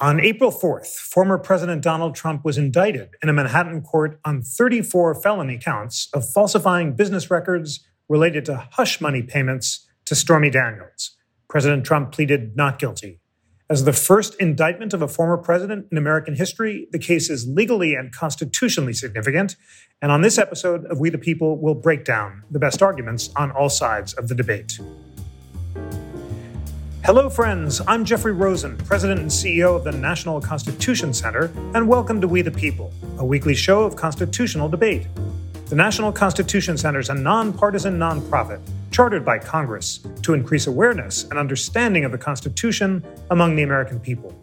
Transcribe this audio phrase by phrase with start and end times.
[0.00, 5.14] On April 4th, former President Donald Trump was indicted in a Manhattan court on 34
[5.22, 11.16] felony counts of falsifying business records related to hush money payments to Stormy Daniels.
[11.48, 13.20] President Trump pleaded not guilty.
[13.70, 17.94] As the first indictment of a former president in American history, the case is legally
[17.94, 19.54] and constitutionally significant.
[20.02, 23.52] And on this episode of We the People, we'll break down the best arguments on
[23.52, 24.80] all sides of the debate.
[27.04, 27.82] Hello, friends.
[27.86, 32.40] I'm Jeffrey Rosen, President and CEO of the National Constitution Center, and welcome to We
[32.40, 35.06] the People, a weekly show of constitutional debate.
[35.66, 38.58] The National Constitution Center is a nonpartisan nonprofit
[38.90, 44.34] chartered by Congress to increase awareness and understanding of the Constitution among the American people.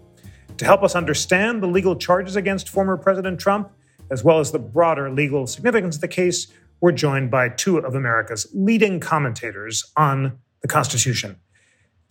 [0.57, 3.71] To help us understand the legal charges against former President Trump,
[4.11, 6.45] as well as the broader legal significance of the case,
[6.79, 11.37] we're joined by two of America's leading commentators on the Constitution.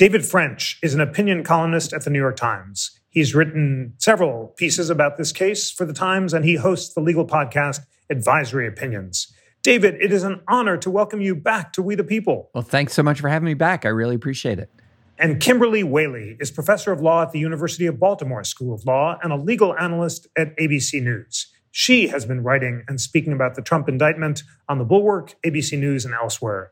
[0.01, 2.99] David French is an opinion columnist at the New York Times.
[3.11, 7.27] He's written several pieces about this case for the Times, and he hosts the legal
[7.27, 9.31] podcast Advisory Opinions.
[9.63, 12.49] David, it is an honor to welcome you back to We the People.
[12.55, 13.85] Well, thanks so much for having me back.
[13.85, 14.71] I really appreciate it.
[15.19, 19.19] And Kimberly Wehle is professor of law at the University of Baltimore School of Law
[19.23, 21.53] and a legal analyst at ABC News.
[21.73, 26.07] She has been writing and speaking about the Trump indictment on the Bulwark, ABC News,
[26.07, 26.71] and elsewhere.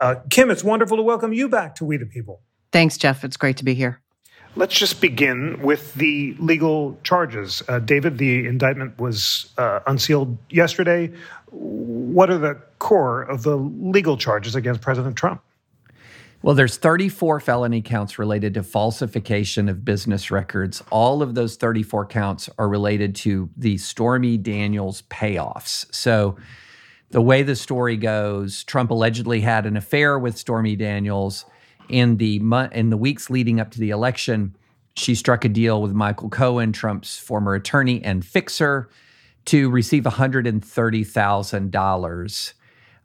[0.00, 2.40] Uh, Kim, it's wonderful to welcome you back to We the People.
[2.72, 3.24] Thanks, Jeff.
[3.24, 4.00] It's great to be here.
[4.56, 7.62] Let's just begin with the legal charges.
[7.68, 11.12] Uh, David, the indictment was uh, unsealed yesterday.
[11.50, 15.42] What are the core of the legal charges against President Trump?
[16.42, 20.82] Well, there's 34 felony counts related to falsification of business records.
[20.90, 25.92] All of those 34 counts are related to the Stormy Daniels payoffs.
[25.94, 26.36] So,
[27.10, 31.44] the way the story goes, Trump allegedly had an affair with Stormy Daniels
[31.90, 32.40] in the
[32.72, 34.56] in the weeks leading up to the election,
[34.96, 38.88] she struck a deal with Michael Cohen, Trump's former attorney and fixer,
[39.46, 42.52] to receive $130,000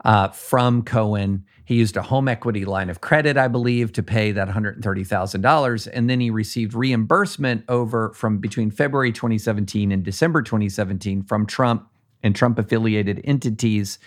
[0.04, 1.46] uh, from Cohen.
[1.64, 5.88] He used a home equity line of credit, I believe, to pay that $130,000.
[5.92, 11.90] And then he received reimbursement over from between February 2017 and December 2017 from Trump
[12.22, 13.98] and Trump affiliated entities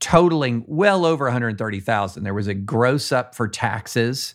[0.00, 2.22] totaling well over 130,000.
[2.22, 4.34] There was a gross up for taxes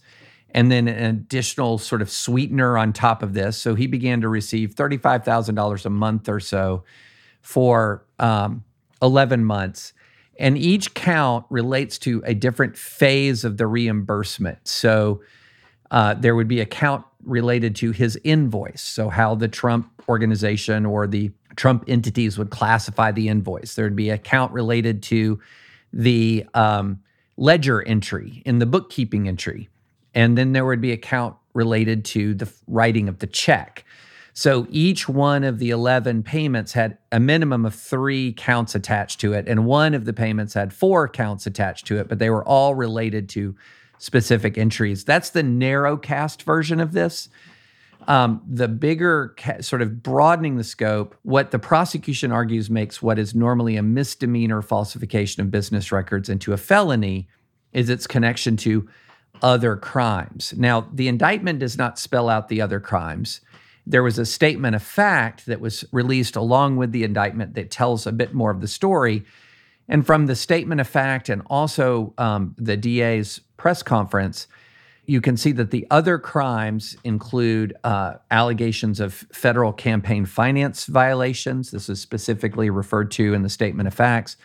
[0.54, 3.58] and then an additional sort of sweetener on top of this.
[3.58, 6.84] So he began to receive $35,000 a month or so
[7.42, 8.64] for um,
[9.02, 9.94] 11 months.
[10.38, 14.68] And each count relates to a different phase of the reimbursement.
[14.68, 15.22] So
[15.92, 18.82] uh, there would be a count related to his invoice.
[18.82, 23.76] So, how the Trump organization or the Trump entities would classify the invoice.
[23.76, 25.40] There'd be a count related to
[25.94, 27.02] the um,
[27.38, 29.70] ledger entry in the bookkeeping entry.
[30.14, 33.86] And then there would be a count related to the writing of the check.
[34.34, 39.34] So each one of the 11 payments had a minimum of three counts attached to
[39.34, 39.48] it.
[39.48, 42.74] And one of the payments had four counts attached to it, but they were all
[42.74, 43.56] related to
[43.98, 45.04] specific entries.
[45.04, 47.30] That's the narrow cast version of this.
[48.08, 53.20] Um, the bigger, ca- sort of broadening the scope, what the prosecution argues makes what
[53.20, 57.28] is normally a misdemeanor falsification of business records into a felony
[57.74, 58.90] is its connection to
[59.42, 60.54] other crimes.
[60.58, 63.42] Now, the indictment does not spell out the other crimes.
[63.88, 68.06] There was a statement of fact that was released along with the indictment that tells
[68.06, 69.24] a bit more of the story.
[69.88, 74.48] And from the statement of fact and also um, the DA's press conference,
[75.06, 81.72] you can see that the other crimes include uh, allegations of federal campaign finance violations.
[81.72, 84.38] This is specifically referred to in the statement of facts.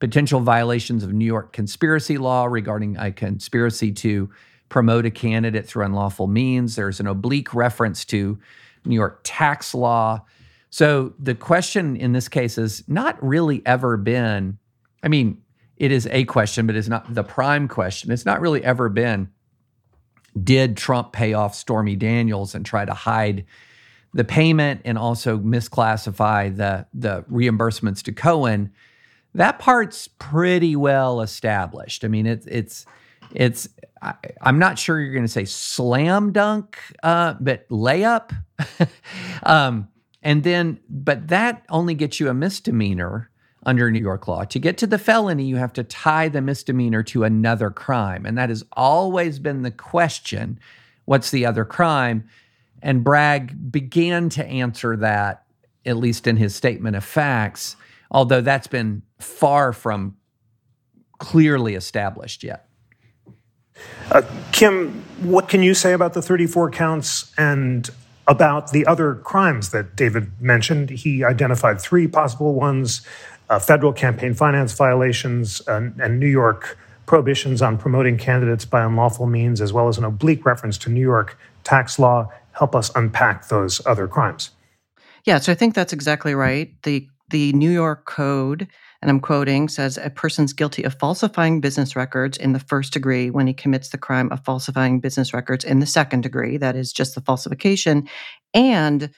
[0.00, 4.30] Potential violations of New York conspiracy law regarding a conspiracy to
[4.68, 6.76] promote a candidate through unlawful means.
[6.76, 8.38] There's an oblique reference to
[8.84, 10.22] New York tax law.
[10.70, 14.58] So the question in this case has not really ever been,
[15.02, 15.42] I mean,
[15.76, 18.10] it is a question, but it's not the prime question.
[18.10, 19.30] It's not really ever been
[20.44, 23.44] did Trump pay off Stormy Daniels and try to hide
[24.14, 28.72] the payment and also misclassify the the reimbursements to Cohen?
[29.34, 32.04] That part's pretty well established.
[32.04, 32.86] I mean, it's it's
[33.32, 33.68] it's.
[34.00, 38.30] I, am not sure you're going to say slam dunk, uh, but layup.
[39.42, 39.88] um,
[40.22, 43.30] and then, but that only gets you a misdemeanor
[43.68, 44.44] under New York law.
[44.44, 48.24] To get to the felony, you have to tie the misdemeanor to another crime.
[48.24, 50.58] And that has always been the question
[51.04, 52.26] what's the other crime?
[52.80, 55.44] And Bragg began to answer that,
[55.84, 57.76] at least in his statement of facts,
[58.10, 60.16] although that's been far from
[61.18, 62.70] clearly established yet.
[64.10, 67.90] Uh, Kim, what can you say about the 34 counts and
[68.28, 70.90] about the other crimes that David mentioned.
[70.90, 73.00] He identified three possible ones
[73.50, 79.26] uh, federal campaign finance violations and, and New York prohibitions on promoting candidates by unlawful
[79.26, 82.30] means, as well as an oblique reference to New York tax law.
[82.52, 84.50] Help us unpack those other crimes.
[85.24, 86.70] Yeah, so I think that's exactly right.
[86.82, 88.66] The the New York Code,
[89.02, 93.28] and I'm quoting, says a person's guilty of falsifying business records in the first degree
[93.28, 96.90] when he commits the crime of falsifying business records in the second degree, that is
[96.90, 98.08] just the falsification,
[98.54, 99.10] and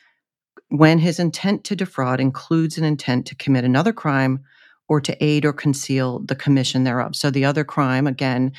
[0.70, 4.40] when his intent to defraud includes an intent to commit another crime
[4.88, 7.14] or to aid or conceal the commission thereof.
[7.14, 8.52] So the other crime, again,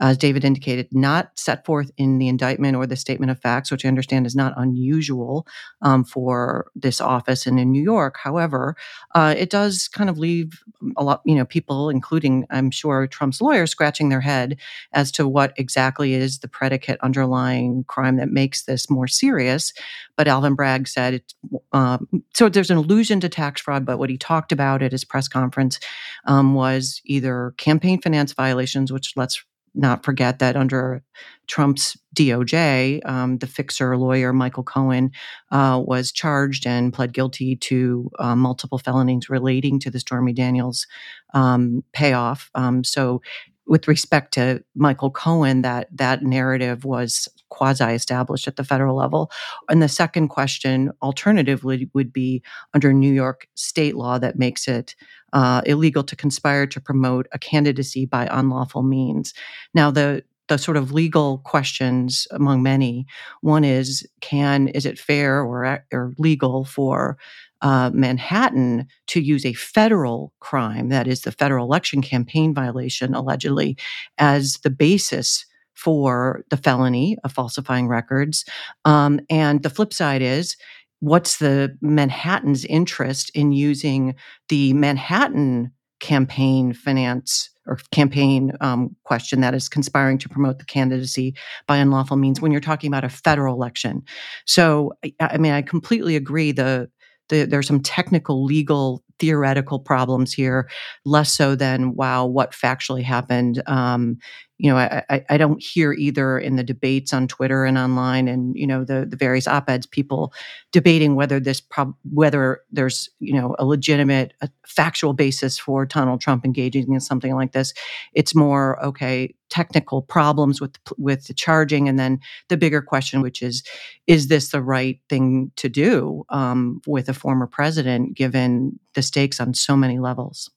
[0.00, 3.84] as David indicated, not set forth in the indictment or the statement of facts, which
[3.84, 5.46] I understand is not unusual
[5.82, 8.16] um, for this office and in New York.
[8.22, 8.76] However,
[9.14, 10.62] uh, it does kind of leave
[10.96, 14.58] a lot, you know, people, including I'm sure Trump's lawyers, scratching their head
[14.92, 19.72] as to what exactly is the predicate underlying crime that makes this more serious.
[20.16, 21.34] But Alvin Bragg said it.
[21.72, 25.04] Um, so there's an allusion to tax fraud, but what he talked about at his
[25.04, 25.80] press conference
[26.26, 29.44] um, was either campaign finance violations, which let's
[29.78, 31.02] not forget that under
[31.46, 35.12] Trump's DOJ, um, the fixer lawyer Michael Cohen
[35.50, 40.86] uh, was charged and pled guilty to uh, multiple felonies relating to the Stormy Daniels
[41.32, 42.50] um, payoff.
[42.54, 43.22] Um, so,
[43.66, 49.30] with respect to Michael Cohen, that that narrative was quasi established at the federal level.
[49.68, 52.42] And the second question, alternatively, would be
[52.74, 54.94] under New York state law that makes it
[55.32, 59.34] uh, illegal to conspire to promote a candidacy by unlawful means.
[59.74, 63.06] Now, the the sort of legal questions among many.
[63.42, 67.18] One is, can is it fair or or legal for
[67.60, 73.76] uh, Manhattan to use a federal crime, that is the federal election campaign violation, allegedly,
[74.18, 75.44] as the basis
[75.78, 78.44] for the felony of falsifying records.
[78.84, 80.56] Um, and the flip side is,
[81.00, 84.16] what's the Manhattan's interest in using
[84.48, 85.70] the Manhattan
[86.00, 91.34] campaign finance or campaign um, question that is conspiring to promote the candidacy
[91.66, 94.02] by unlawful means when you're talking about a federal election.
[94.46, 96.50] So, I, I mean, I completely agree.
[96.50, 96.90] The,
[97.28, 100.68] the there's some technical, legal, theoretical problems here,
[101.04, 103.62] less so than wow, what factually happened.
[103.66, 104.16] Um,
[104.58, 108.56] you know, I, I don't hear either in the debates on Twitter and online, and
[108.56, 110.32] you know the the various op-eds, people
[110.72, 116.20] debating whether this prob- whether there's you know a legitimate a factual basis for Donald
[116.20, 117.72] Trump engaging in something like this.
[118.14, 123.42] It's more okay technical problems with with the charging, and then the bigger question, which
[123.42, 123.62] is,
[124.08, 129.38] is this the right thing to do um, with a former president, given the stakes
[129.38, 130.50] on so many levels?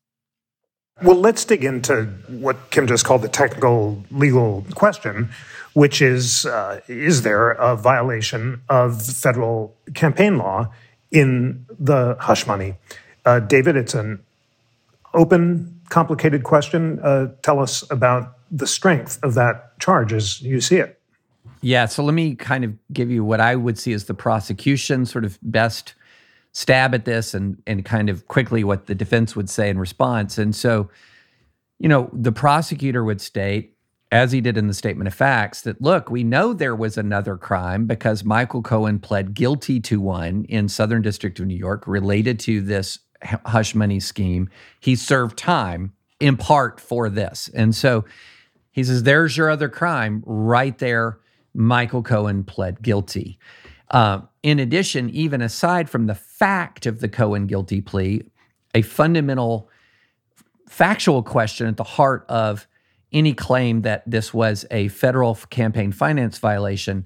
[1.04, 5.30] Well, let's dig into what Kim just called the technical legal question,
[5.74, 10.72] which is uh, Is there a violation of federal campaign law
[11.12, 12.76] in the hush money?
[13.26, 14.24] Uh, David, it's an
[15.16, 17.00] open, complicated question.
[17.00, 21.00] Uh, tell us about the strength of that charge as you see it.
[21.62, 25.06] Yeah, so let me kind of give you what I would see as the prosecution
[25.06, 25.94] sort of best
[26.54, 30.38] stab at this and and kind of quickly what the defense would say in response.
[30.38, 30.90] And so,
[31.80, 33.76] you know, the prosecutor would state,
[34.12, 37.38] as he did in the statement of facts, that look, we know there was another
[37.38, 42.40] crime because Michael Cohen pled guilty to one in Southern District of New York related
[42.42, 43.00] to this
[43.46, 44.50] hush money scheme.
[44.80, 47.50] He served time in part for this.
[47.54, 48.06] And so
[48.72, 51.20] he says, there's your other crime right there.
[51.54, 53.38] Michael Cohen pled guilty.
[53.90, 58.24] Uh, in addition, even aside from the fact of the Cohen guilty plea,
[58.74, 59.70] a fundamental
[60.68, 62.68] factual question at the heart of
[63.12, 67.06] any claim that this was a federal campaign finance violation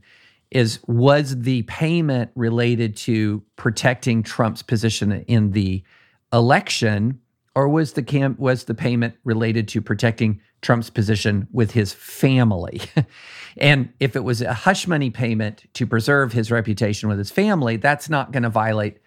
[0.52, 5.84] is was the payment related to protecting Trump's position in the
[6.32, 7.20] election
[7.56, 12.82] or was the camp was the payment related to protecting Trump's position with his family?
[13.58, 17.78] and if it was a hush money payment to preserve his reputation with his family,
[17.78, 18.98] that's not going to violate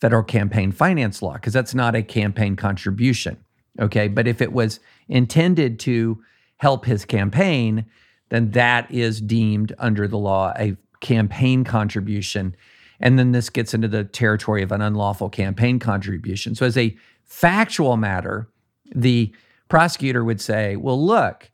[0.00, 3.36] federal campaign finance law because that's not a campaign contribution.
[3.80, 4.08] Okay.
[4.08, 6.22] But if it was intended to
[6.58, 7.86] help his campaign,
[8.28, 12.56] then that is deemed under the law a campaign contribution.
[13.00, 16.54] And then this gets into the territory of an unlawful campaign contribution.
[16.54, 16.96] So, as a
[17.26, 18.48] factual matter,
[18.94, 19.32] the
[19.68, 21.50] prosecutor would say, well, look,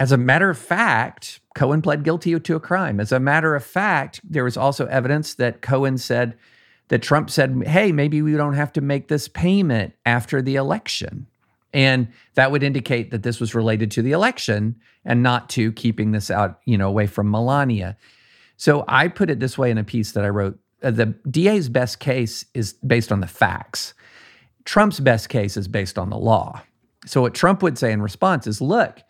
[0.00, 3.00] as a matter of fact, Cohen pled guilty to a crime.
[3.00, 6.36] As a matter of fact, there was also evidence that Cohen said
[6.88, 11.26] that Trump said, hey, maybe we don't have to make this payment after the election.
[11.74, 16.12] And that would indicate that this was related to the election and not to keeping
[16.12, 17.96] this out, you know, away from Melania.
[18.56, 21.68] So I put it this way in a piece that I wrote uh, the DA's
[21.68, 23.94] best case is based on the facts.
[24.68, 26.62] Trump's best case is based on the law.
[27.06, 29.00] So what Trump would say in response is look,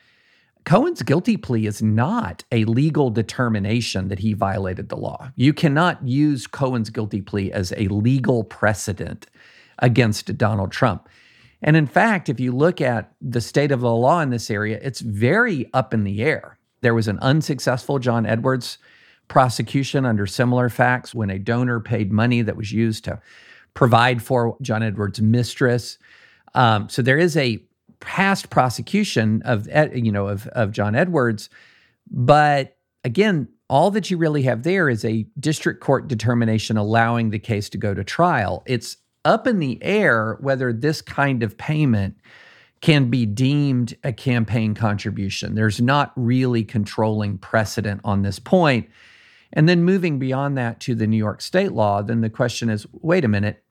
[0.64, 5.32] Cohen's guilty plea is not a legal determination that he violated the law.
[5.34, 9.26] You cannot use Cohen's guilty plea as a legal precedent
[9.80, 11.08] against Donald Trump.
[11.60, 14.78] And in fact, if you look at the state of the law in this area,
[14.80, 16.56] it's very up in the air.
[16.82, 18.78] There was an unsuccessful John Edwards
[19.26, 23.20] prosecution under similar facts when a donor paid money that was used to
[23.78, 25.99] provide for John Edwards' mistress.
[26.54, 27.62] Um, so there is a
[28.00, 31.49] past prosecution of you know of of John Edwards,
[32.11, 37.38] but again, all that you really have there is a district court determination allowing the
[37.38, 38.64] case to go to trial.
[38.66, 42.16] It's up in the air whether this kind of payment
[42.80, 45.54] can be deemed a campaign contribution.
[45.54, 48.90] There's not really controlling precedent on this point.
[49.52, 52.88] And then moving beyond that to the New York state law, then the question is
[52.92, 53.62] wait a minute,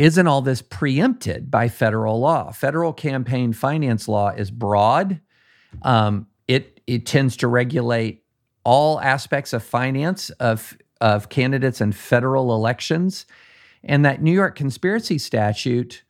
[0.00, 2.50] isn't all this preempted by federal law?
[2.52, 5.20] Federal campaign finance law is broad.
[5.82, 8.24] Um, it, it tends to regulate
[8.64, 13.26] all aspects of finance of, of candidates and federal elections.
[13.84, 16.02] And that New York conspiracy statute,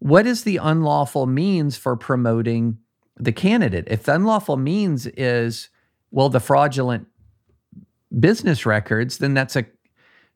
[0.00, 2.78] what is the unlawful means for promoting
[3.16, 3.84] the candidate?
[3.86, 5.68] If the unlawful means is,
[6.10, 7.06] well, the fraudulent
[8.18, 9.64] business records, then that's a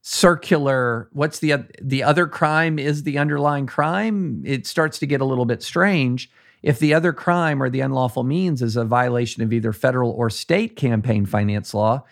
[0.04, 5.24] circular what's the the other crime is the underlying crime it starts to get a
[5.24, 6.28] little bit strange
[6.60, 10.28] if the other crime or the unlawful means is a violation of either federal or
[10.28, 12.02] state campaign finance law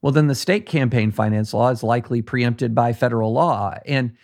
[0.00, 3.74] well then the state campaign finance law is likely preempted by federal law.
[3.84, 4.16] And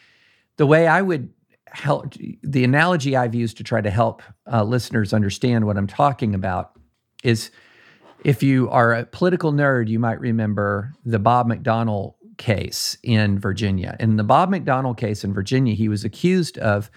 [0.56, 1.30] the way i would
[1.66, 6.34] help the analogy i've used to try to help uh, listeners understand what i'm talking
[6.34, 6.72] about
[7.22, 7.50] is
[8.24, 13.96] if you are a political nerd, you might remember the Bob McDonnell case in Virginia.
[14.00, 16.90] In the Bob McDonnell case in Virginia, he was accused of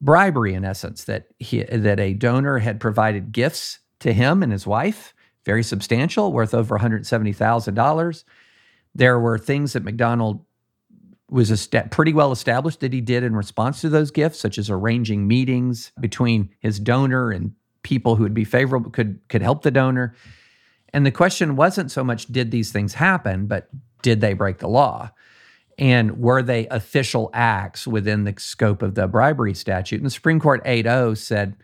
[0.00, 4.68] bribery in essence that he that a donor had provided gifts to him and his
[4.68, 5.12] wife,
[5.44, 8.24] very substantial, worth over $170,000.
[8.94, 10.44] There were things that McDonnell
[11.28, 15.26] was pretty well established that he did in response to those gifts, such as arranging
[15.26, 20.14] meetings between his donor and people who would be favorable could could help the donor.
[20.94, 23.68] And the question wasn't so much did these things happen, but
[24.02, 25.10] did they break the law?
[25.78, 29.96] And were they official acts within the scope of the bribery statute?
[29.96, 31.56] And the Supreme Court 8 0 said,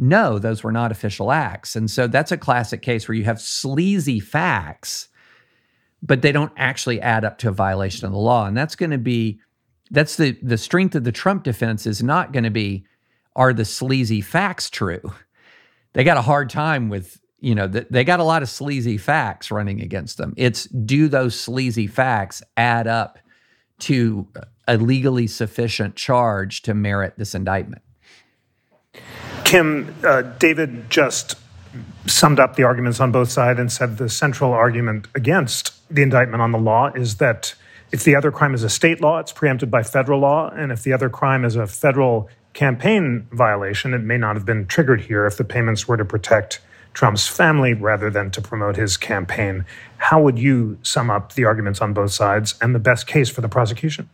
[0.00, 1.74] no, those were not official acts.
[1.74, 5.08] And so that's a classic case where you have sleazy facts,
[6.00, 8.46] but they don't actually add up to a violation of the law.
[8.46, 9.40] And that's going to be,
[9.90, 12.86] that's the, the strength of the Trump defense is not going to be,
[13.34, 15.02] are the sleazy facts true?
[15.94, 19.50] They got a hard time with you know, they got a lot of sleazy facts
[19.50, 20.34] running against them.
[20.36, 23.18] It's do those sleazy facts add up
[23.80, 24.26] to
[24.66, 27.82] a legally sufficient charge to merit this indictment?
[29.44, 31.36] Kim, uh, David just
[32.06, 36.42] summed up the arguments on both sides and said the central argument against the indictment
[36.42, 37.54] on the law is that
[37.90, 40.50] if the other crime is a state law, it's preempted by federal law.
[40.50, 44.66] And if the other crime is a federal campaign violation, it may not have been
[44.66, 46.60] triggered here if the payments were to protect
[46.92, 49.64] Trump's family rather than to promote his campaign.
[49.98, 53.40] How would you sum up the arguments on both sides and the best case for
[53.40, 54.08] the prosecution?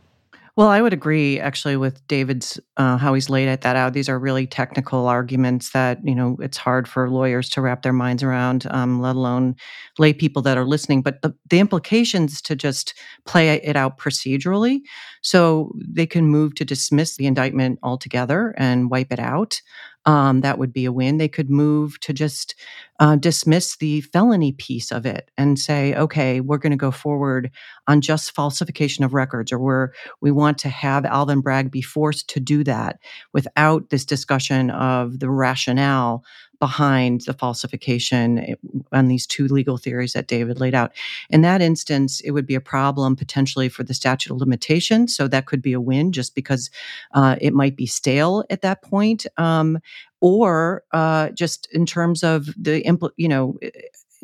[0.57, 3.93] Well, I would agree actually with David's uh, how he's laid that out.
[3.93, 7.93] These are really technical arguments that you know it's hard for lawyers to wrap their
[7.93, 9.57] minds around, um, let alone
[9.99, 11.03] lay people that are listening.
[11.03, 12.95] But the, the implications to just
[13.27, 14.83] play it out procedurally,
[15.23, 19.61] so they can move to dismiss the indictment altogether and wipe it out
[20.07, 21.19] um, that would be a win.
[21.19, 22.55] They could move to just
[23.01, 27.51] uh, dismiss the felony piece of it and say, okay, we're going to go forward
[27.89, 29.89] on just falsification of records, or we're,
[30.21, 32.99] we want to have Alvin Bragg be forced to do that
[33.33, 36.25] without this discussion of the rationale
[36.65, 38.57] behind the falsification
[38.91, 40.93] on these two legal theories that David laid out.
[41.29, 45.15] In that instance, it would be a problem potentially for the statute of limitations.
[45.15, 46.71] So that could be a win just because
[47.13, 49.27] uh, it might be stale at that point.
[49.37, 49.79] Um,
[50.23, 53.59] or uh, just in terms of the, impl- you know,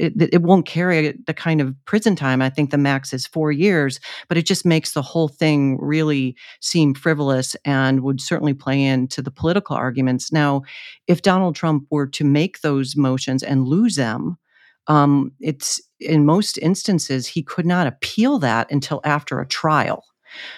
[0.01, 2.41] it, it won't carry the kind of prison time.
[2.41, 6.37] I think the max is four years, but it just makes the whole thing really
[6.61, 10.33] seem frivolous and would certainly play into the political arguments.
[10.33, 10.63] Now,
[11.07, 14.39] if Donald Trump were to make those motions and lose them,
[14.87, 20.05] um, it's in most instances he could not appeal that until after a trial.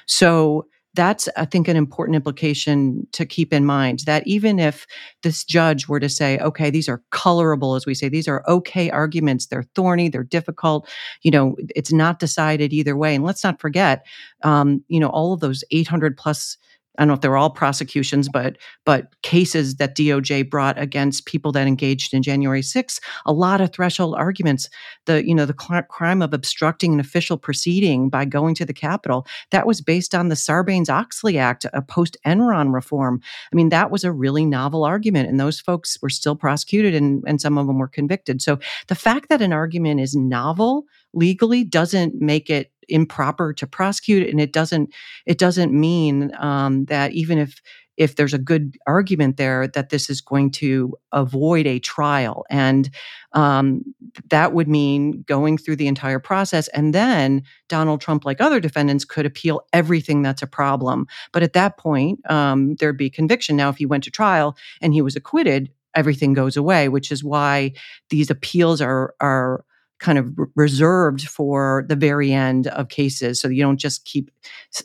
[0.07, 4.87] So that's, I think, an important implication to keep in mind that even if
[5.23, 8.91] this judge were to say, okay, these are colorable, as we say, these are okay
[8.91, 10.89] arguments, they're thorny, they're difficult,
[11.23, 13.15] you know, it's not decided either way.
[13.15, 14.05] And let's not forget,
[14.43, 16.59] um, you know, all of those 800 plus
[16.99, 21.25] I don't know if they were all prosecutions, but but cases that DOJ brought against
[21.25, 24.69] people that engaged in January 6th, a lot of threshold arguments.
[25.07, 29.27] The you know the crime of obstructing an official proceeding by going to the Capitol
[29.51, 33.21] that was based on the Sarbanes Oxley Act, a post Enron reform.
[33.53, 37.25] I mean that was a really novel argument, and those folks were still prosecuted, and
[37.27, 38.43] and some of them were convicted.
[38.43, 38.59] So
[38.89, 40.85] the fact that an argument is novel
[41.15, 44.93] legally doesn't make it improper to prosecute and it doesn't
[45.27, 47.61] it doesn't mean um, that even if
[47.97, 52.45] if there's a good argument there that this is going to avoid a trial.
[52.49, 52.91] And
[53.33, 53.83] um,
[54.31, 59.05] that would mean going through the entire process and then donald trump like other defendants
[59.05, 61.07] could appeal everything that's a problem.
[61.33, 63.57] But at that point um, there'd be conviction.
[63.57, 67.23] Now if he went to trial and he was acquitted everything goes away which is
[67.23, 67.73] why
[68.09, 69.65] these appeals are are
[70.03, 74.31] kind of reserved for the very end of cases so you don't just keep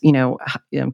[0.02, 0.38] you know,
[0.72, 0.92] you know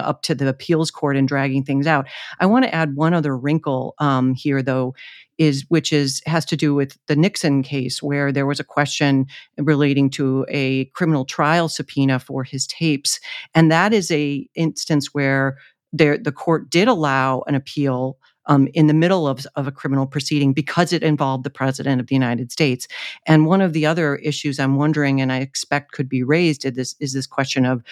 [0.00, 2.06] up to the appeals court and dragging things out.
[2.40, 4.94] I want to add one other wrinkle um, here though
[5.38, 9.26] is which is has to do with the nixon case where there was a question
[9.58, 13.20] relating to a criminal trial subpoena for his tapes
[13.54, 15.56] and that is a instance where
[15.92, 20.06] there the court did allow an appeal um, in the middle of, of a criminal
[20.06, 22.88] proceeding because it involved the president of the United States.
[23.26, 26.72] And one of the other issues I'm wondering, and I expect could be raised, is
[26.72, 27.82] this, is this question of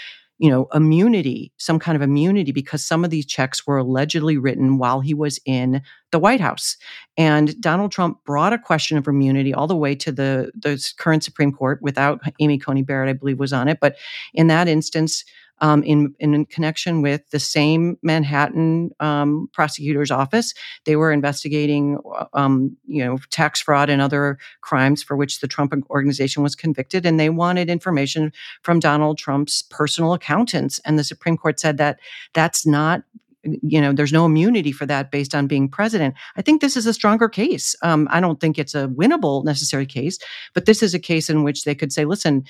[0.40, 4.78] you know, immunity, some kind of immunity, because some of these checks were allegedly written
[4.78, 6.78] while he was in the White House.
[7.18, 11.22] And Donald Trump brought a question of immunity all the way to the, the current
[11.22, 13.80] Supreme Court without Amy Coney Barrett, I believe, was on it.
[13.80, 13.98] But
[14.32, 15.26] in that instance,
[15.60, 20.54] um, in, in connection with the same Manhattan um, prosecutor's office.
[20.84, 21.98] They were investigating,
[22.32, 27.06] um, you know, tax fraud and other crimes for which the Trump organization was convicted,
[27.06, 30.80] and they wanted information from Donald Trump's personal accountants.
[30.84, 32.00] And the Supreme Court said that
[32.34, 33.02] that's not
[33.44, 36.86] you know there's no immunity for that based on being president i think this is
[36.86, 40.18] a stronger case um, i don't think it's a winnable necessary case
[40.52, 42.44] but this is a case in which they could say listen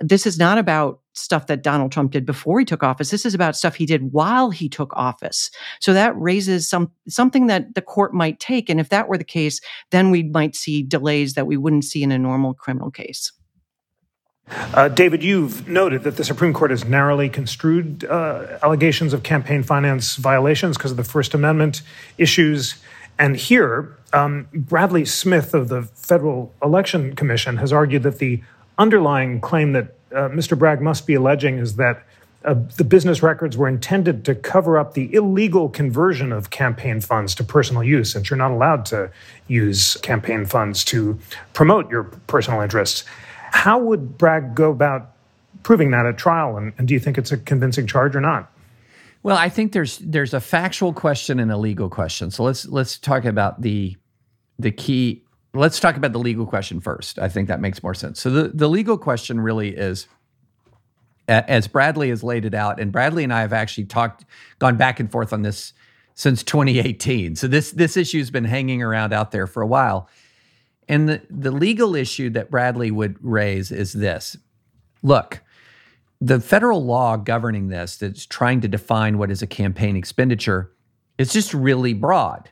[0.00, 3.10] this is not about stuff that Donald Trump did before he took office.
[3.10, 5.50] This is about stuff he did while he took office.
[5.80, 8.68] So that raises some something that the court might take.
[8.68, 12.02] And if that were the case, then we might see delays that we wouldn't see
[12.02, 13.32] in a normal criminal case.
[14.48, 19.64] Uh, David, you've noted that the Supreme Court has narrowly construed uh, allegations of campaign
[19.64, 21.82] finance violations because of the First Amendment
[22.16, 22.76] issues.
[23.18, 28.42] And here, um, Bradley Smith of the Federal Election Commission has argued that the
[28.78, 30.58] underlying claim that uh, Mr.
[30.58, 32.02] Bragg must be alleging is that
[32.44, 37.34] uh, the business records were intended to cover up the illegal conversion of campaign funds
[37.34, 39.10] to personal use, since you're not allowed to
[39.48, 41.18] use campaign funds to
[41.54, 43.04] promote your personal interests.
[43.50, 45.10] How would Bragg go about
[45.64, 46.56] proving that at trial?
[46.56, 48.52] And, and do you think it's a convincing charge or not?
[49.24, 52.30] Well, I think there's there's a factual question and a legal question.
[52.30, 53.96] So let's let's talk about the
[54.56, 55.24] the key
[55.56, 57.18] let's talk about the legal question first.
[57.18, 58.20] I think that makes more sense.
[58.20, 60.06] So the, the legal question really is
[61.28, 64.24] as Bradley has laid it out, and Bradley and I have actually talked,
[64.58, 65.72] gone back and forth on this
[66.14, 67.36] since 2018.
[67.36, 70.08] So this this issue has been hanging around out there for a while.
[70.88, 74.36] And the, the legal issue that Bradley would raise is this.
[75.02, 75.42] Look,
[76.20, 80.72] the federal law governing this that's trying to define what is a campaign expenditure
[81.18, 82.50] is just really broad.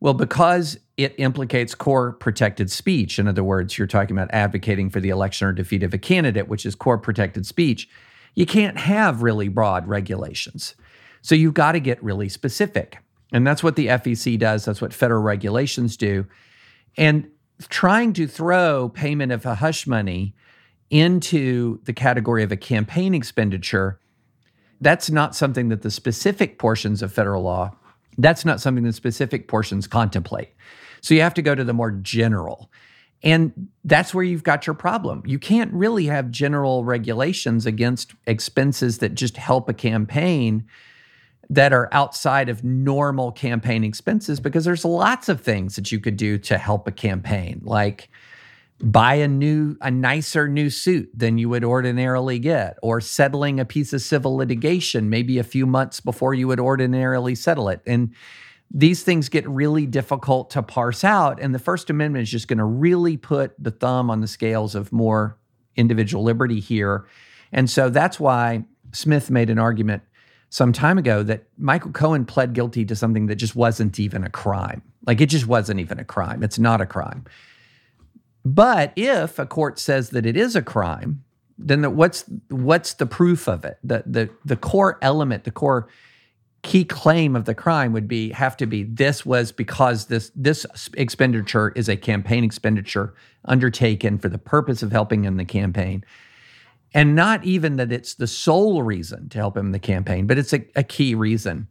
[0.00, 3.18] Well, because it implicates core protected speech.
[3.18, 6.48] In other words, you're talking about advocating for the election or defeat of a candidate,
[6.48, 7.88] which is core protected speech.
[8.34, 10.74] You can't have really broad regulations.
[11.22, 12.98] So you've got to get really specific.
[13.32, 16.26] And that's what the FEC does, that's what federal regulations do.
[16.96, 17.28] And
[17.68, 20.34] trying to throw payment of a hush money
[20.88, 24.00] into the category of a campaign expenditure,
[24.80, 27.76] that's not something that the specific portions of federal law
[28.24, 30.50] that's not something the specific portions contemplate.
[31.00, 32.70] So you have to go to the more general.
[33.22, 35.22] And that's where you've got your problem.
[35.26, 40.64] You can't really have general regulations against expenses that just help a campaign
[41.50, 46.16] that are outside of normal campaign expenses because there's lots of things that you could
[46.16, 48.08] do to help a campaign, like
[48.82, 53.64] buy a new a nicer new suit than you would ordinarily get or settling a
[53.64, 58.14] piece of civil litigation maybe a few months before you would ordinarily settle it and
[58.72, 62.58] these things get really difficult to parse out and the first amendment is just going
[62.58, 65.36] to really put the thumb on the scales of more
[65.76, 67.06] individual liberty here
[67.52, 70.02] and so that's why smith made an argument
[70.48, 74.30] some time ago that Michael Cohen pled guilty to something that just wasn't even a
[74.30, 74.82] crime.
[75.06, 76.42] Like it just wasn't even a crime.
[76.42, 77.24] It's not a crime.
[78.44, 81.24] But if a court says that it is a crime,
[81.58, 83.78] then the, what's what's the proof of it?
[83.84, 85.88] The the the core element, the core
[86.62, 90.66] key claim of the crime would be have to be this was because this this
[90.94, 93.14] expenditure is a campaign expenditure
[93.46, 96.04] undertaken for the purpose of helping in the campaign
[96.92, 100.36] and not even that it's the sole reason to help him in the campaign but
[100.36, 101.66] it's a, a key reason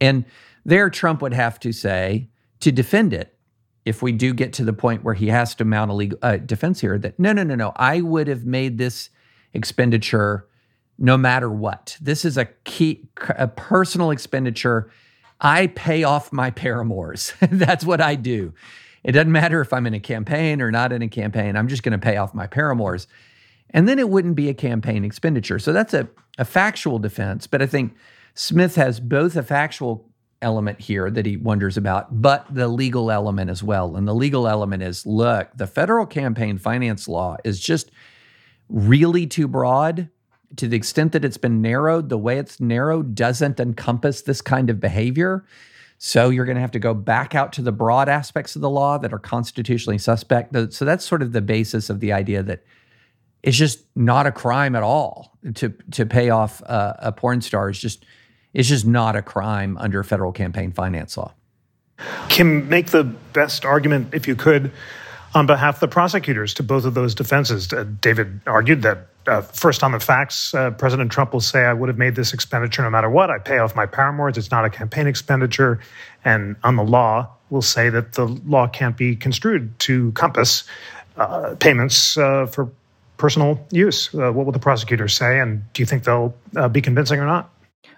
[0.00, 0.24] and
[0.64, 3.36] there trump would have to say to defend it
[3.84, 6.36] if we do get to the point where he has to mount a legal uh,
[6.36, 9.10] defense here that no no no no i would have made this
[9.54, 10.46] expenditure
[10.98, 11.96] no matter what.
[12.00, 14.90] This is a key, a personal expenditure.
[15.40, 17.32] I pay off my paramours.
[17.40, 18.54] That's what I do.
[19.02, 21.56] It doesn't matter if I'm in a campaign or not in a campaign.
[21.56, 23.08] I'm just going to pay off my paramours.
[23.70, 25.58] And then it wouldn't be a campaign expenditure.
[25.58, 27.48] So that's a, a factual defense.
[27.48, 27.96] But I think
[28.34, 30.08] Smith has both a factual
[30.42, 33.96] element here that he wonders about, but the legal element as well.
[33.96, 37.90] And the legal element is look, the federal campaign finance law is just
[38.68, 40.08] really too broad
[40.56, 44.68] to the extent that it's been narrowed, the way it's narrowed doesn't encompass this kind
[44.70, 45.44] of behavior.
[45.98, 48.68] So you're going to have to go back out to the broad aspects of the
[48.68, 50.54] law that are constitutionally suspect.
[50.74, 52.64] So that's sort of the basis of the idea that
[53.42, 57.70] it's just not a crime at all to to pay off a, a porn star.
[57.70, 58.04] Is just
[58.54, 61.32] it's just not a crime under federal campaign finance law.
[62.28, 64.72] Kim, make the best argument if you could
[65.34, 67.72] on behalf of the prosecutors to both of those defenses.
[67.72, 71.72] Uh, David argued that uh, first on the facts, uh, President Trump will say, I
[71.72, 73.30] would have made this expenditure no matter what.
[73.30, 74.36] I pay off my paramours.
[74.36, 75.80] It's not a campaign expenditure.
[76.24, 80.64] And on the law, will say that the law can't be construed to compass
[81.16, 82.70] uh, payments uh, for
[83.18, 84.12] personal use.
[84.12, 85.38] Uh, what will the prosecutors say?
[85.38, 87.51] And do you think they'll uh, be convincing or not?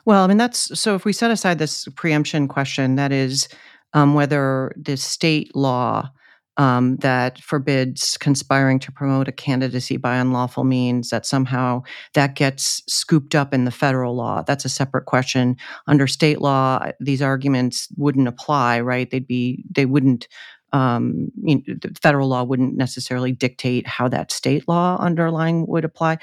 [0.04, 3.48] Well, I mean, that's so if we set aside this preemption question, that is
[3.94, 6.10] um, whether the state law
[6.56, 11.82] um, that forbids conspiring to promote a candidacy by unlawful means that somehow
[12.14, 15.56] that gets scooped up in the federal law that's a separate question.
[15.88, 19.10] Under state law these arguments wouldn't apply right?
[19.10, 20.28] They'd be they wouldn't
[20.72, 25.84] um, you know, the federal law wouldn't necessarily dictate how that state law underlying would
[25.84, 26.18] apply.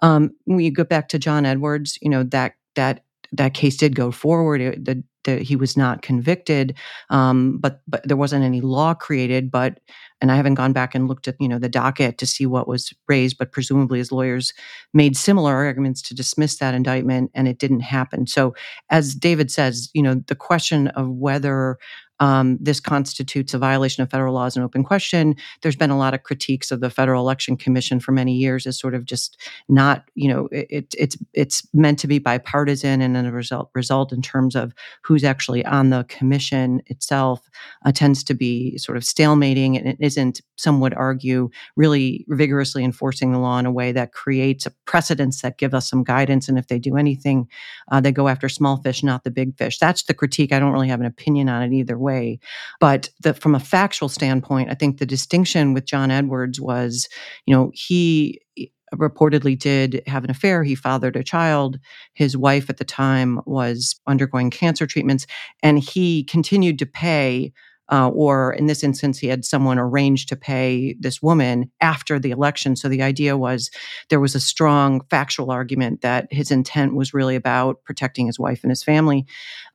[0.00, 3.94] Um, when you go back to john edwards you know that that that case did
[3.94, 4.60] go forward.
[4.60, 6.74] It, the that he was not convicted,
[7.10, 9.50] um, but but there wasn't any law created.
[9.50, 9.80] But
[10.20, 12.68] and I haven't gone back and looked at you know the docket to see what
[12.68, 14.52] was raised, but presumably his lawyers
[14.92, 18.26] made similar arguments to dismiss that indictment, and it didn't happen.
[18.26, 18.54] So
[18.90, 21.78] as David says, you know the question of whether
[22.22, 25.34] um, this constitutes a violation of federal laws an open question.
[25.60, 28.78] There's been a lot of critiques of the Federal Election Commission for many years as
[28.78, 29.36] sort of just
[29.68, 34.12] not, you know, it, it's it's meant to be bipartisan, and then a result result
[34.12, 37.50] in terms of who's actually on the commission itself
[37.84, 40.42] uh, tends to be sort of stalemating, and it isn't.
[40.56, 45.42] Some would argue really vigorously enforcing the law in a way that creates a precedence
[45.42, 46.48] that give us some guidance.
[46.48, 47.48] And if they do anything,
[47.90, 49.80] uh, they go after small fish, not the big fish.
[49.80, 50.52] That's the critique.
[50.52, 52.38] I don't really have an opinion on it either way way.
[52.80, 57.08] But the, from a factual standpoint, I think the distinction with John Edwards was,
[57.46, 60.64] you know, he eh, reportedly did have an affair.
[60.64, 61.78] He fathered a child.
[62.14, 65.26] His wife at the time was undergoing cancer treatments,
[65.62, 67.52] and he continued to pay
[67.92, 72.30] uh, or in this instance, he had someone arrange to pay this woman after the
[72.30, 72.74] election.
[72.74, 73.70] So the idea was
[74.08, 78.64] there was a strong factual argument that his intent was really about protecting his wife
[78.64, 79.26] and his family.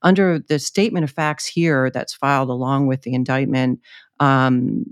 [0.02, 3.82] Under the statement of facts here that's filed along with the indictment,
[4.20, 4.86] um,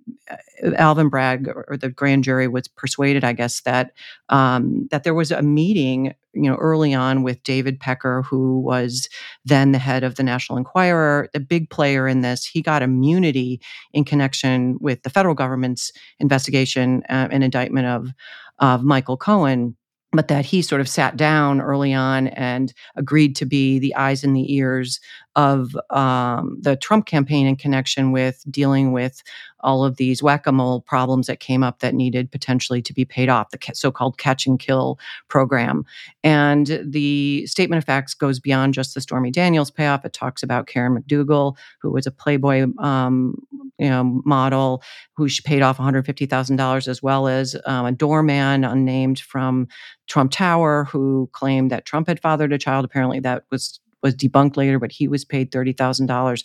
[0.78, 3.94] Alvin Bragg or the grand jury was persuaded, I guess, that
[4.30, 9.08] um, that there was a meeting, you know, early on with David Pecker, who was
[9.46, 12.46] then the head of the National Enquirer, the big player in this.
[12.46, 13.62] He got immunity
[13.94, 18.12] in connection with the federal government's investigation uh, and indictment of
[18.60, 19.76] of Michael Cohen
[20.16, 24.24] but that he sort of sat down early on and agreed to be the eyes
[24.24, 25.00] and the ears
[25.36, 29.22] of um, the Trump campaign in connection with dealing with
[29.60, 33.50] all of these whack-a-mole problems that came up that needed potentially to be paid off,
[33.50, 35.84] the so-called catch and kill program.
[36.24, 40.06] And the statement of facts goes beyond just the Stormy Daniels payoff.
[40.06, 43.36] It talks about Karen McDougal, who was a Playboy um,
[43.80, 44.84] you know, model,
[45.16, 49.68] who she paid off $150,000, as well as um, a doorman unnamed from
[50.08, 52.86] Trump Tower, who claimed that Trump had fathered a child.
[52.86, 56.44] Apparently, that was was debunked later, but he was paid thirty thousand dollars.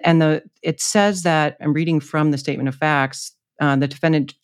[0.00, 3.32] And the it says that I'm reading from the statement of facts.
[3.60, 4.34] Uh, the defendant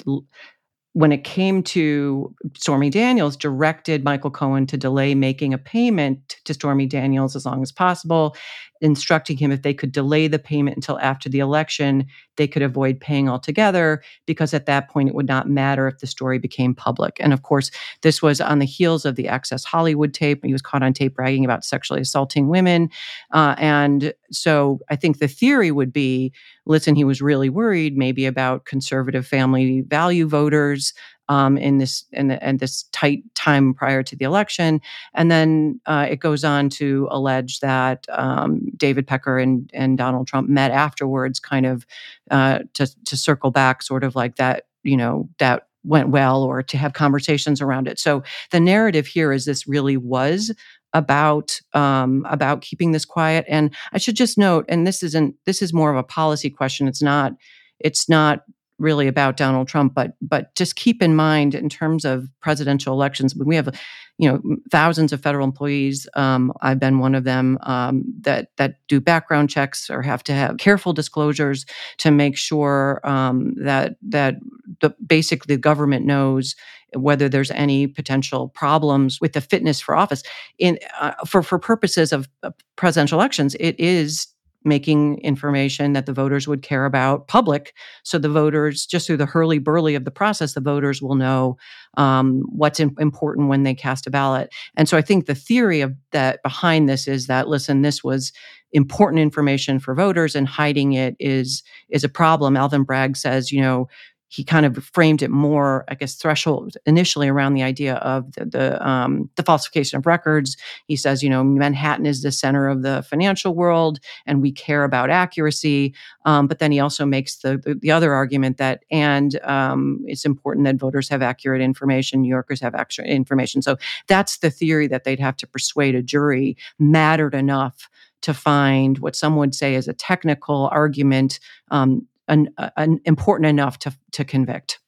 [0.97, 6.55] when it came to Stormy Daniels, directed Michael Cohen to delay making a payment to
[6.55, 8.35] Stormy Daniels as long as possible,
[8.81, 13.01] instructing him if they could delay the payment until after the election, they could avoid
[13.01, 17.17] paying altogether because at that point it would not matter if the story became public.
[17.21, 17.71] And of course,
[18.03, 20.45] this was on the heels of the Access Hollywood tape.
[20.45, 22.91] He was caught on tape bragging about sexually assaulting women.
[23.33, 26.33] Uh, and so I think the theory would be
[26.67, 30.93] listen, he was really worried maybe about conservative family value voters
[31.29, 34.81] um, in this in, the, in, this tight time prior to the election,
[35.15, 40.29] and then uh, it goes on to allege that um, David Pecker and and Donald
[40.29, 41.87] Trump met afterwards, kind of
[42.31, 46.63] uh, to to circle back, sort of like that, you know, that went well, or
[46.63, 47.99] to have conversations around it.
[47.99, 50.53] So the narrative here is this really was
[50.93, 53.45] about um, about keeping this quiet.
[53.49, 56.89] And I should just note, and this isn't this is more of a policy question.
[56.89, 57.35] It's not
[57.79, 58.45] it's not
[58.79, 63.35] really about Donald Trump, but but just keep in mind in terms of presidential elections,
[63.35, 63.75] we have
[64.19, 66.07] you know thousands of federal employees.
[66.15, 70.33] Um, I've been one of them um, that that do background checks or have to
[70.33, 71.67] have careful disclosures
[71.99, 74.37] to make sure um, that that
[74.81, 76.55] the basically the government knows
[76.95, 80.23] whether there's any potential problems with the fitness for office.
[80.59, 82.29] In uh, for for purposes of
[82.77, 84.29] presidential elections, it is
[84.67, 87.75] making information that the voters would care about public.
[88.03, 91.57] So the voters, just through the hurly burly of the process, the voters will know
[91.97, 94.53] um, what's important when they cast a ballot.
[94.77, 98.33] And so I think the theory of that behind this is that listen, this was
[98.73, 102.57] important information for voters, and hiding it is is a problem.
[102.57, 103.89] Alvin Bragg says, you know,
[104.29, 108.47] he kind of framed it more, I guess, threshold initially around the idea of the
[108.47, 110.57] the, um, the, falsification of records.
[110.87, 114.85] He says, you know, Manhattan is the center of the financial world, and we care
[114.85, 115.95] about accuracy.
[116.25, 120.25] Um, but then he also makes the, the, the other argument that, and um, it's
[120.25, 123.63] important that voters have accurate information, New Yorkers have accurate information.
[123.63, 123.77] So
[124.09, 127.89] that's the theory that they'd have to persuade a jury mattered enough
[128.23, 131.39] to find what some would say is a technical argument
[131.71, 134.79] um, an, an important enough to, to convict.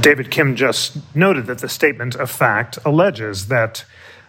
[0.00, 3.84] David Kim just noted that the statement of fact alleges that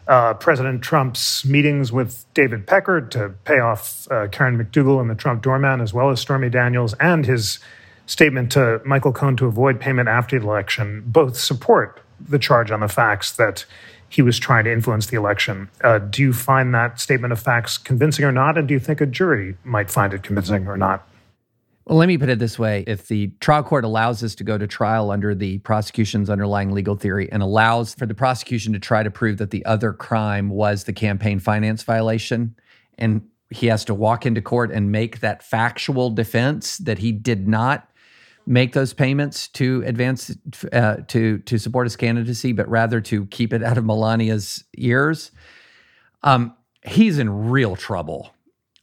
[0.07, 5.15] uh, President Trump's meetings with David Pecker to pay off uh, Karen McDougal and the
[5.15, 7.59] Trump doorman, as well as Stormy Daniels, and his
[8.05, 12.81] statement to Michael Cohen to avoid payment after the election both support the charge on
[12.81, 13.65] the facts that
[14.09, 15.69] he was trying to influence the election.
[15.83, 18.57] Uh, do you find that statement of facts convincing or not?
[18.57, 21.07] And do you think a jury might find it convincing or not?
[21.85, 22.85] Well, let me put it this way.
[22.87, 26.95] If the trial court allows us to go to trial under the prosecution's underlying legal
[26.95, 30.85] theory and allows for the prosecution to try to prove that the other crime was
[30.85, 32.55] the campaign finance violation,
[32.97, 37.47] and he has to walk into court and make that factual defense that he did
[37.47, 37.89] not
[38.45, 40.35] make those payments to advance
[40.71, 45.31] uh, to to support his candidacy, but rather to keep it out of Melania's ears,
[46.23, 48.33] um, he's in real trouble.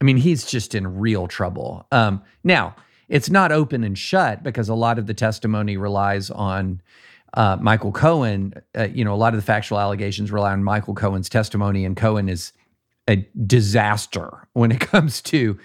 [0.01, 1.87] I mean, he's just in real trouble.
[1.93, 2.75] Um, now,
[3.11, 6.81] it's not open and shut because a lot of the testimony relies on
[7.35, 8.55] uh, Michael Cohen.
[8.79, 11.97] Uh, you know, a lot of the factual allegations rely on Michael Cohen's testimony, and
[11.97, 12.53] Cohen is
[13.09, 15.59] a disaster when it comes to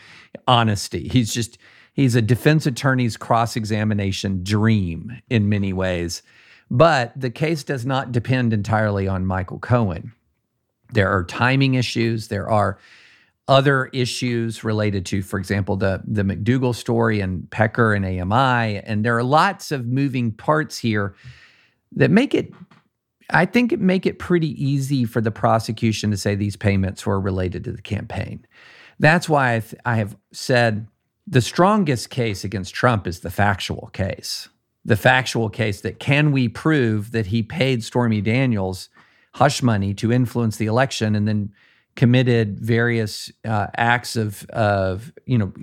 [0.48, 1.08] honesty.
[1.08, 1.60] He's just
[1.94, 6.24] he's a defense attorney's cross examination dream in many ways.
[6.72, 10.14] But the case does not depend entirely on Michael Cohen.
[10.94, 12.28] There are timing issues.
[12.30, 12.80] There are
[13.48, 19.06] other issues related to, for example, the the McDougal story and Pecker and AMI, and
[19.06, 21.16] there are lots of moving parts here
[21.96, 22.52] that make it.
[23.32, 27.20] I think it make it pretty easy for the prosecution to say these payments were
[27.20, 28.46] related to the campaign.
[29.00, 30.88] That's why I, th- I have said
[31.28, 34.48] the strongest case against Trump is the factual case.
[34.86, 38.90] The factual case that can we prove that he paid Stormy Daniels
[39.34, 41.52] hush money to influence the election and then
[41.96, 45.54] committed various uh, acts of, of, you know,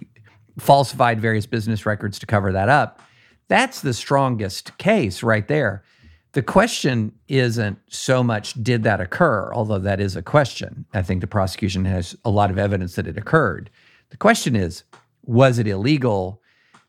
[0.58, 3.00] falsified various business records to cover that up.
[3.48, 5.84] That's the strongest case right there.
[6.32, 10.86] The question isn't so much did that occur, although that is a question.
[10.94, 13.68] I think the prosecution has a lot of evidence that it occurred.
[14.08, 14.84] The question is,
[15.24, 16.40] was it illegal?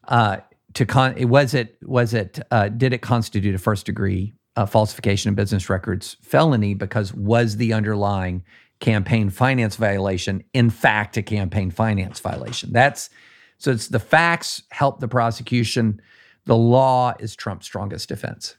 [0.08, 0.38] Uh,
[0.74, 5.30] to con- was it was it uh, did it constitute a first degree uh, falsification
[5.30, 6.74] of business records felony?
[6.74, 8.44] Because was the underlying
[8.84, 12.74] campaign finance violation, in fact, a campaign finance violation.
[12.74, 13.10] That's
[13.58, 16.02] so it's the facts help the prosecution.
[16.46, 18.58] The law is Trump's strongest defense.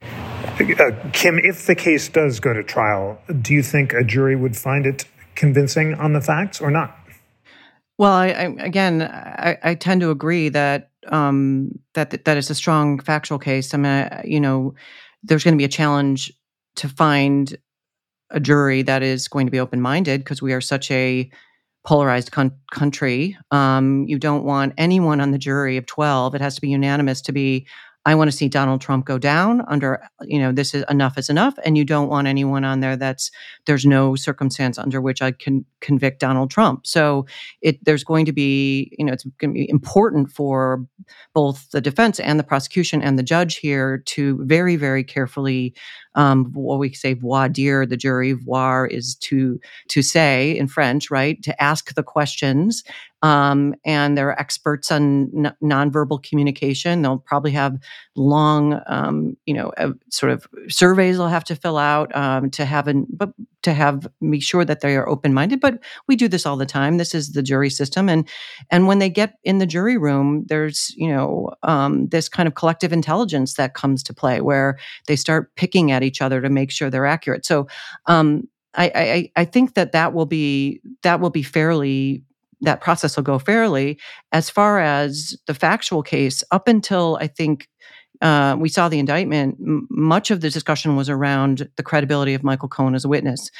[0.00, 4.56] Uh, Kim, if the case does go to trial, do you think a jury would
[4.56, 6.96] find it convincing on the facts or not?
[7.98, 12.54] Well, I, I, again, I, I, tend to agree that um, that that is a
[12.54, 13.74] strong factual case.
[13.74, 14.74] I mean, you know,
[15.24, 16.32] there's going to be a challenge
[16.76, 17.58] to find
[18.30, 21.30] a jury that is going to be open minded because we are such a
[21.84, 23.36] polarized con- country.
[23.50, 27.22] Um, you don't want anyone on the jury of 12, it has to be unanimous
[27.22, 27.66] to be
[28.08, 31.28] I want to see Donald Trump go down under, you know, this is enough is
[31.28, 31.58] enough.
[31.62, 33.30] And you don't want anyone on there that's,
[33.66, 36.86] there's no circumstance under which I can convict Donald Trump.
[36.86, 37.26] So
[37.60, 40.86] it, there's going to be, you know, it's going to be important for
[41.34, 45.74] both the defense and the prosecution and the judge here to very, very carefully
[46.14, 48.32] um, what we say voir dire the jury.
[48.32, 51.42] Voir is to to say in French, right?
[51.42, 52.82] To ask the questions.
[53.22, 57.02] Um, and they're experts on n- nonverbal communication.
[57.02, 57.78] They'll probably have
[58.14, 62.64] long, um, you know, uh, sort of surveys they'll have to fill out um, to
[62.64, 63.30] have an, but
[63.62, 65.60] to have be sure that they are open minded.
[65.60, 66.96] But we do this all the time.
[66.98, 68.28] This is the jury system, and
[68.70, 72.54] and when they get in the jury room, there's you know um, this kind of
[72.54, 76.70] collective intelligence that comes to play where they start picking at each other to make
[76.70, 77.44] sure they're accurate.
[77.44, 77.66] So
[78.06, 82.22] um, I, I, I think that that will be that will be fairly
[82.60, 83.98] that process will go fairly.
[84.32, 87.68] As far as the factual case, up until I think
[88.20, 92.42] uh, we saw the indictment, m- much of the discussion was around the credibility of
[92.42, 93.50] Michael Cohen as a witness,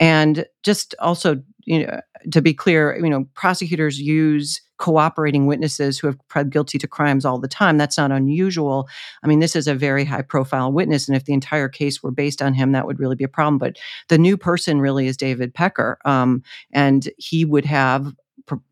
[0.00, 2.00] and just also, you know,
[2.32, 7.24] to be clear, you know, prosecutors use cooperating witnesses who have pled guilty to crimes
[7.24, 7.78] all the time.
[7.78, 8.88] That's not unusual.
[9.22, 11.08] I mean, this is a very high profile witness.
[11.08, 13.58] And if the entire case were based on him, that would really be a problem.
[13.58, 13.76] But
[14.08, 15.98] the new person really is David Pecker.
[16.04, 16.42] Um,
[16.72, 18.14] and he would have,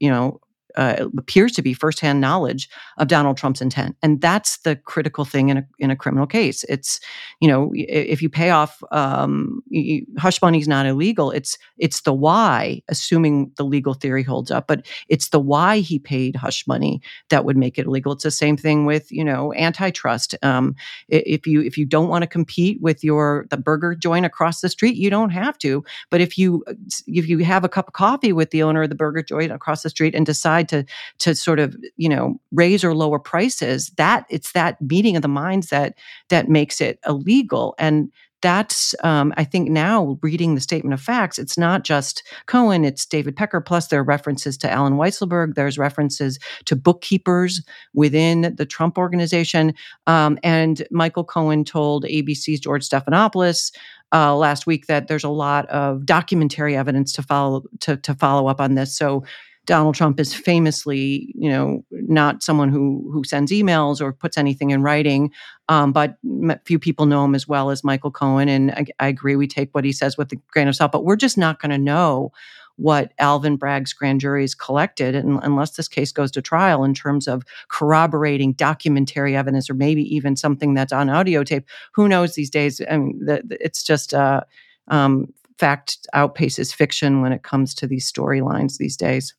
[0.01, 0.41] you know,
[0.77, 5.49] uh, appears to be firsthand knowledge of Donald Trump's intent, and that's the critical thing
[5.49, 6.65] in a in a criminal case.
[6.69, 7.01] It's
[7.41, 11.31] you know if you pay off um, you, hush money is not illegal.
[11.31, 15.99] It's it's the why, assuming the legal theory holds up, but it's the why he
[15.99, 18.13] paid hush money that would make it illegal.
[18.13, 20.35] It's the same thing with you know antitrust.
[20.43, 20.75] Um,
[21.09, 24.69] if you if you don't want to compete with your the burger joint across the
[24.69, 25.85] street, you don't have to.
[26.11, 26.65] But if you
[27.07, 29.83] if you have a cup of coffee with the owner of the burger joint across
[29.83, 33.91] the street and decide decide to to sort of you know raise or lower prices
[33.97, 35.95] that it's that meeting of the minds that
[36.29, 37.75] that makes it illegal.
[37.79, 38.11] And
[38.43, 43.07] that's um, i think now reading the statement of facts it's not just cohen it's
[43.07, 47.63] david pecker plus there are references to allen weisselberg there's references to bookkeepers
[47.95, 49.73] within the trump organization.
[50.07, 53.73] Um, and michael cohen told abc's george stephanopoulos
[54.13, 58.49] uh, last week that there's a lot of documentary evidence to follow to, to follow
[58.49, 58.97] up on this.
[58.97, 59.25] So
[59.67, 64.71] Donald Trump is famously, you know, not someone who who sends emails or puts anything
[64.71, 65.31] in writing.
[65.69, 66.17] Um, but
[66.65, 69.37] few people know him as well as Michael Cohen, and I, I agree.
[69.37, 71.71] We take what he says with a grain of salt, but we're just not going
[71.71, 72.33] to know
[72.77, 77.43] what Alvin Bragg's grand jury's collected unless this case goes to trial in terms of
[77.69, 81.67] corroborating documentary evidence or maybe even something that's on audio tape.
[81.93, 82.81] Who knows these days?
[82.91, 84.43] I mean, the, the, it's just uh,
[84.89, 89.35] um, fact outpaces fiction when it comes to these storylines these days.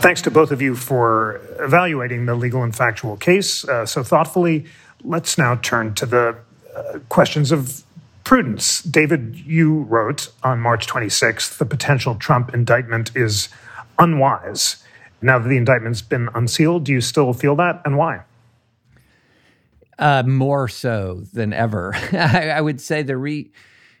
[0.00, 4.64] Thanks to both of you for evaluating the legal and factual case uh, so thoughtfully.
[5.02, 6.36] Let's now turn to the
[6.74, 7.82] uh, questions of
[8.22, 8.80] prudence.
[8.80, 13.48] David, you wrote on March 26th the potential Trump indictment is
[13.98, 14.84] unwise.
[15.20, 18.22] Now that the indictment's been unsealed, do you still feel that and why?
[19.98, 21.92] Uh, more so than ever.
[22.12, 23.50] I, I, would say the re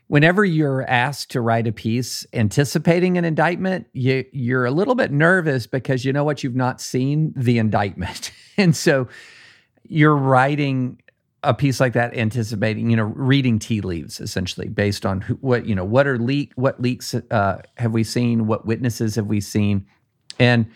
[0.08, 5.12] whenever you're asked to write a piece anticipating an indictment, you, you're a little bit
[5.12, 6.42] nervous because you know what?
[6.42, 8.32] You've not seen the indictment.
[8.58, 9.06] and so
[9.84, 11.00] you're writing
[11.44, 15.66] a piece like that anticipating you know reading tea leaves essentially based on who, what
[15.66, 18.46] you know what are leak what leaks uh, have we seen?
[18.46, 19.86] What witnesses have we seen?
[20.40, 20.66] And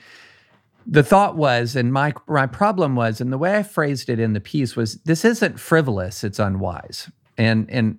[0.86, 4.34] the thought was and my my problem was and the way i phrased it in
[4.34, 6.22] the piece was this isn't frivolous.
[6.22, 7.10] It's unwise.
[7.36, 7.98] And and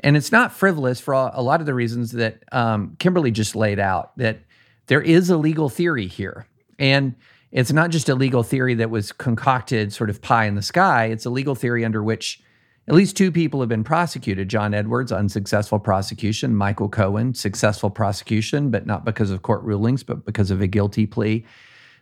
[0.00, 3.78] and it's not frivolous for a lot of the reasons that um, Kimberly just laid
[3.78, 4.40] out, that
[4.86, 6.46] there is a legal theory here.
[6.78, 7.14] And
[7.52, 11.06] it's not just a legal theory that was concocted sort of pie in the sky.
[11.06, 12.40] It's a legal theory under which
[12.88, 18.70] at least two people have been prosecuted John Edwards, unsuccessful prosecution, Michael Cohen, successful prosecution,
[18.70, 21.44] but not because of court rulings, but because of a guilty plea.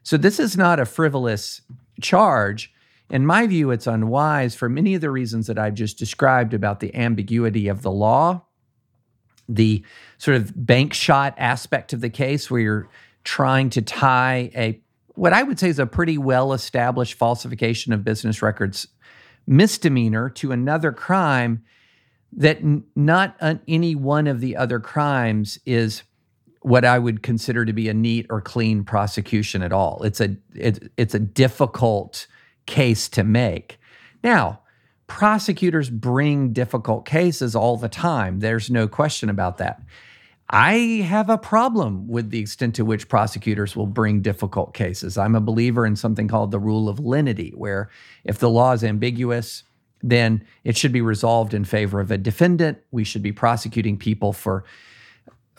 [0.02, 1.62] So this is not a frivolous
[2.02, 2.73] charge.
[3.10, 6.80] In my view, it's unwise for many of the reasons that I've just described about
[6.80, 8.42] the ambiguity of the law,
[9.48, 9.84] the
[10.18, 12.88] sort of bank shot aspect of the case where you're
[13.24, 14.80] trying to tie a
[15.16, 18.88] what I would say is a pretty well established falsification of business records
[19.46, 21.62] misdemeanor to another crime
[22.32, 23.36] that n- not
[23.68, 26.02] any one of the other crimes is
[26.62, 30.02] what I would consider to be a neat or clean prosecution at all.
[30.02, 32.26] It's a it, it's a difficult
[32.66, 33.78] case to make.
[34.22, 34.60] Now,
[35.06, 38.40] prosecutors bring difficult cases all the time.
[38.40, 39.82] There's no question about that.
[40.50, 40.74] I
[41.06, 45.16] have a problem with the extent to which prosecutors will bring difficult cases.
[45.16, 47.88] I'm a believer in something called the rule of lenity, where
[48.24, 49.62] if the law is ambiguous,
[50.02, 52.78] then it should be resolved in favor of a defendant.
[52.90, 54.64] We should be prosecuting people for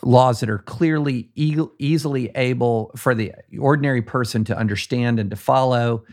[0.02, 5.36] laws that are clearly e- easily able for the ordinary person to understand and to
[5.36, 6.04] follow.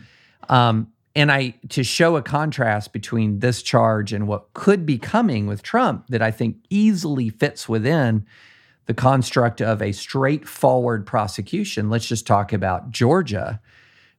[0.48, 5.46] Um, and I to show a contrast between this charge and what could be coming
[5.46, 8.26] with Trump that I think easily fits within
[8.86, 11.88] the construct of a straightforward prosecution.
[11.88, 13.60] Let's just talk about Georgia,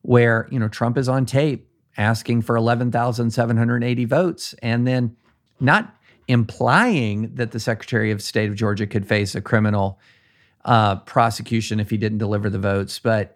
[0.02, 1.68] where you know Trump is on tape
[1.98, 5.16] asking for 11,780 votes and then
[5.60, 5.96] not
[6.28, 10.00] implying that the Secretary of State of Georgia could face a criminal
[10.66, 13.35] uh, prosecution if he didn't deliver the votes, but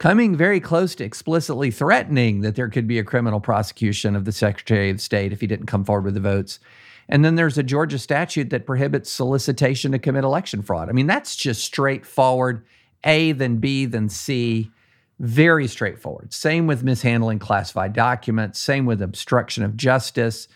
[0.00, 4.32] coming very close to explicitly threatening that there could be a criminal prosecution of the
[4.32, 6.58] Secretary of State if he didn't come forward with the votes.
[7.06, 10.88] And then there's a Georgia statute that prohibits solicitation to commit election fraud.
[10.88, 12.64] I mean, that's just straightforward
[13.04, 14.70] A, then B, then C.
[15.18, 16.32] Very straightforward.
[16.32, 20.48] Same with mishandling classified documents, same with obstruction of justice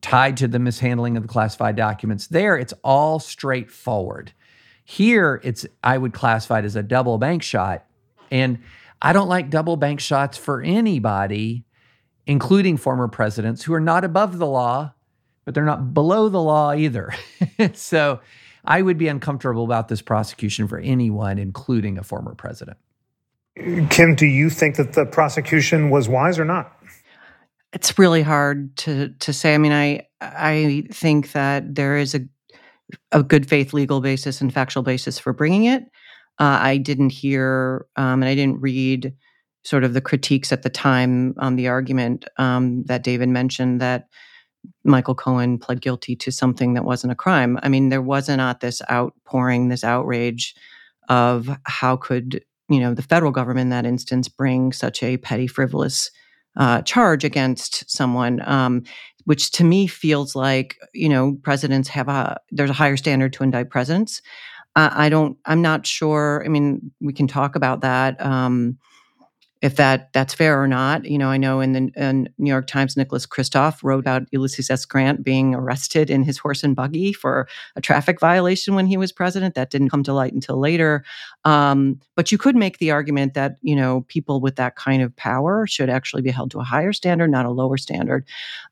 [0.00, 2.28] tied to the mishandling of the classified documents.
[2.28, 4.32] There, it's all straightforward.
[4.86, 7.84] Here, it's I would classify it as a double bank shot.
[8.30, 8.58] And
[9.02, 11.64] I don't like double bank shots for anybody,
[12.26, 14.92] including former presidents who are not above the law,
[15.44, 17.12] but they're not below the law either.
[17.72, 18.20] so
[18.64, 22.76] I would be uncomfortable about this prosecution for anyone, including a former president.
[23.90, 26.76] Kim, do you think that the prosecution was wise or not?
[27.72, 29.54] It's really hard to to say.
[29.54, 32.20] I mean, I I think that there is a
[33.12, 35.84] a good faith legal basis and factual basis for bringing it.
[36.40, 39.14] Uh, I didn't hear um, and I didn't read
[39.62, 44.08] sort of the critiques at the time on the argument um, that David mentioned that
[44.84, 47.58] Michael Cohen pled guilty to something that wasn't a crime.
[47.62, 50.54] I mean, there was not this outpouring, this outrage
[51.08, 55.46] of how could you know the federal government in that instance bring such a petty,
[55.46, 56.10] frivolous
[56.56, 58.82] uh, charge against someone, um,
[59.24, 63.42] which to me feels like you know presidents have a there's a higher standard to
[63.42, 64.22] indict presidents.
[64.80, 65.36] Uh, I don't.
[65.44, 66.42] I'm not sure.
[66.42, 68.18] I mean, we can talk about that.
[68.24, 68.78] Um,
[69.60, 71.04] if that that's fair or not.
[71.04, 74.70] You know, I know in the in New York Times, Nicholas Kristof wrote about Ulysses
[74.70, 74.86] S.
[74.86, 79.12] Grant being arrested in his horse and buggy for a traffic violation when he was
[79.12, 79.54] president.
[79.54, 81.04] That didn't come to light until later.
[81.44, 85.14] Um, but you could make the argument that you know people with that kind of
[85.16, 88.24] power should actually be held to a higher standard, not a lower standard.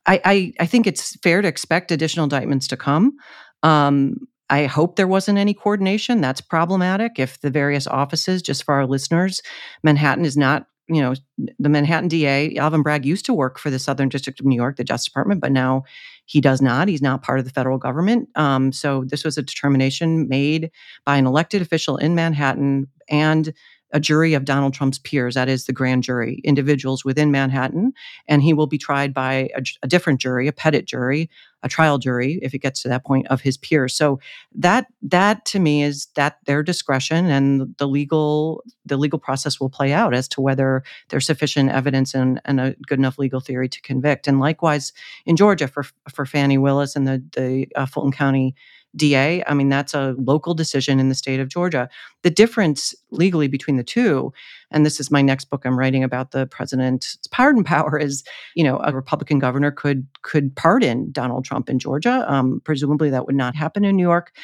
[0.07, 3.15] I I, I think it's fair to expect additional indictments to come.
[3.61, 6.21] Um, I hope there wasn't any coordination.
[6.21, 7.19] That's problematic.
[7.19, 9.41] If the various offices, just for our listeners,
[9.83, 11.13] Manhattan is not you know,
[11.59, 14.75] the Manhattan DA, Alvin Bragg, used to work for the Southern District of New York,
[14.75, 15.83] the Justice Department, but now
[16.25, 16.87] he does not.
[16.87, 18.27] He's not part of the federal government.
[18.35, 20.71] Um, so this was a determination made
[21.05, 23.53] by an elected official in Manhattan and
[23.91, 27.93] a jury of Donald Trump's peers, that is the grand jury, individuals within Manhattan,
[28.27, 31.29] and he will be tried by a, a, different jury, a petit jury,
[31.63, 33.95] a trial jury, if it gets to that point of his peers.
[33.95, 34.19] So
[34.55, 39.69] that that to me is that their discretion and the legal the legal process will
[39.69, 43.69] play out as to whether there's sufficient evidence and, and a good enough legal theory
[43.69, 44.27] to convict.
[44.27, 44.93] And likewise
[45.25, 48.55] in Georgia for for Fani Willis and the the uh, Fulton County
[48.95, 49.43] DA.
[49.45, 51.89] I mean, that's a local decision in the state of Georgia.
[52.23, 54.33] The difference legally between the two,
[54.71, 58.23] and this is my next book I'm writing about the president's pardon power, is
[58.55, 62.25] you know a Republican governor could could pardon Donald Trump in Georgia.
[62.27, 64.35] Um, presumably, that would not happen in New York,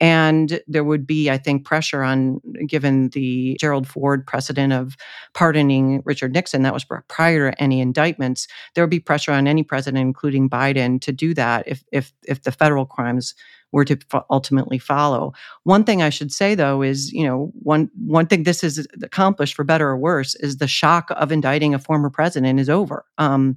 [0.00, 4.96] and there would be, I think, pressure on given the Gerald Ford precedent of
[5.32, 6.62] pardoning Richard Nixon.
[6.62, 8.48] That was prior to any indictments.
[8.74, 12.42] There would be pressure on any president, including Biden, to do that if if if
[12.42, 13.34] the federal crimes
[13.72, 13.98] were to
[14.30, 15.32] ultimately follow.
[15.64, 19.54] One thing I should say though is, you know, one one thing this has accomplished
[19.54, 23.04] for better or worse is the shock of indicting a former president is over.
[23.18, 23.56] Um,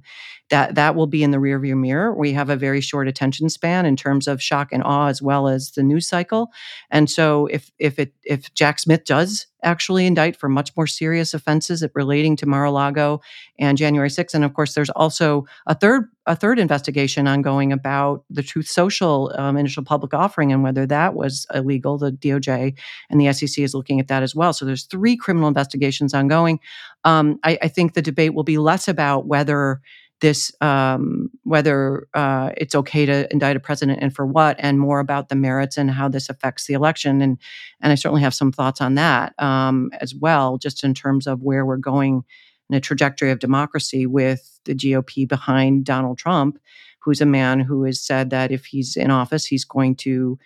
[0.50, 2.14] that that will be in the rearview mirror.
[2.14, 5.48] We have a very short attention span in terms of shock and awe as well
[5.48, 6.50] as the news cycle.
[6.90, 11.34] And so if if it if Jack Smith does actually indict for much more serious
[11.34, 13.20] offenses relating to Mar-a-Lago
[13.58, 14.34] and January 6th.
[14.34, 19.32] And of course, there's also a third a third investigation ongoing about the Truth Social
[19.38, 21.98] um, initial public offering and whether that was illegal.
[21.98, 22.76] The DOJ
[23.10, 24.52] and the SEC is looking at that as well.
[24.52, 26.58] So there's three criminal investigations ongoing.
[27.04, 29.80] Um, I, I think the debate will be less about whether
[30.20, 34.98] this um, whether uh, it's okay to indict a president and for what, and more
[34.98, 37.22] about the merits and how this affects the election.
[37.22, 37.38] And
[37.80, 41.42] and I certainly have some thoughts on that um, as well, just in terms of
[41.42, 42.24] where we're going
[42.68, 46.58] in a trajectory of democracy with the GOP behind Donald Trump,
[46.98, 50.36] who's a man who has said that if he's in office, he's going to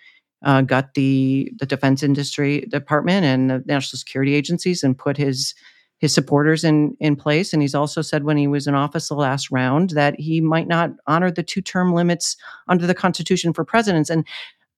[0.43, 5.55] uh, gut the the defense industry department and the national security agencies and put his
[6.01, 7.53] his supporters in in place.
[7.53, 10.67] And he's also said when he was in office the last round that he might
[10.67, 12.35] not honor the two term limits
[12.67, 14.09] under the Constitution for presidents.
[14.09, 14.27] And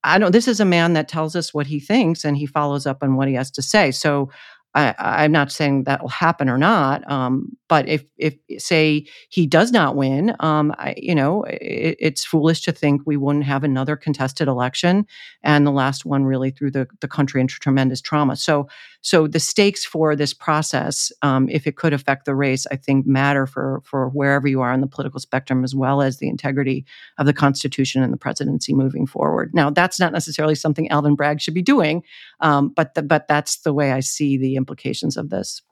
[0.03, 0.33] I don't.
[0.33, 3.15] This is a man that tells us what he thinks, and he follows up on
[3.15, 3.89] what he has to say.
[3.91, 4.29] So
[4.75, 9.47] I, am not saying that will happen or not, um, but if, if say he
[9.47, 13.63] does not win, um, I, you know, it, it's foolish to think we wouldn't have
[13.63, 15.07] another contested election,
[15.41, 18.35] and the last one really threw the, the country into tremendous trauma.
[18.35, 18.67] So,
[19.01, 23.07] so the stakes for this process, um, if it could affect the race, I think
[23.07, 26.85] matter for for wherever you are on the political spectrum, as well as the integrity
[27.17, 29.49] of the Constitution and the presidency moving forward.
[29.51, 32.03] Now, that's not necessarily something Alvin Bragg should be doing,
[32.39, 35.63] um, but the, but that's the way I see the implications of this.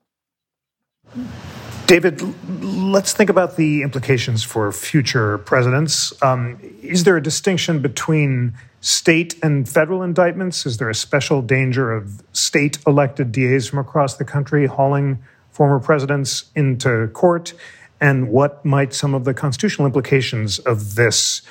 [1.88, 2.22] David,
[2.64, 6.14] let's think about the implications for future presidents.
[6.24, 10.66] Um, is there a distinction between state and federal indictments?
[10.66, 15.80] Is there a special danger of state elected DAs from across the country hauling former
[15.80, 17.54] presidents into court?
[18.00, 21.42] And what might some of the constitutional implications of this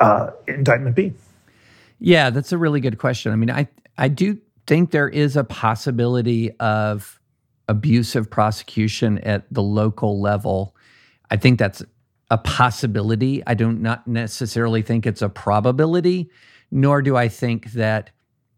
[0.00, 1.12] uh, indictment be?
[2.00, 3.30] Yeah, that's a really good question.
[3.30, 7.20] I mean, I I do think there is a possibility of
[7.72, 10.76] abusive prosecution at the local level.
[11.30, 11.82] I think that's
[12.30, 13.42] a possibility.
[13.46, 16.30] I don't not necessarily think it's a probability,
[16.70, 18.10] nor do I think that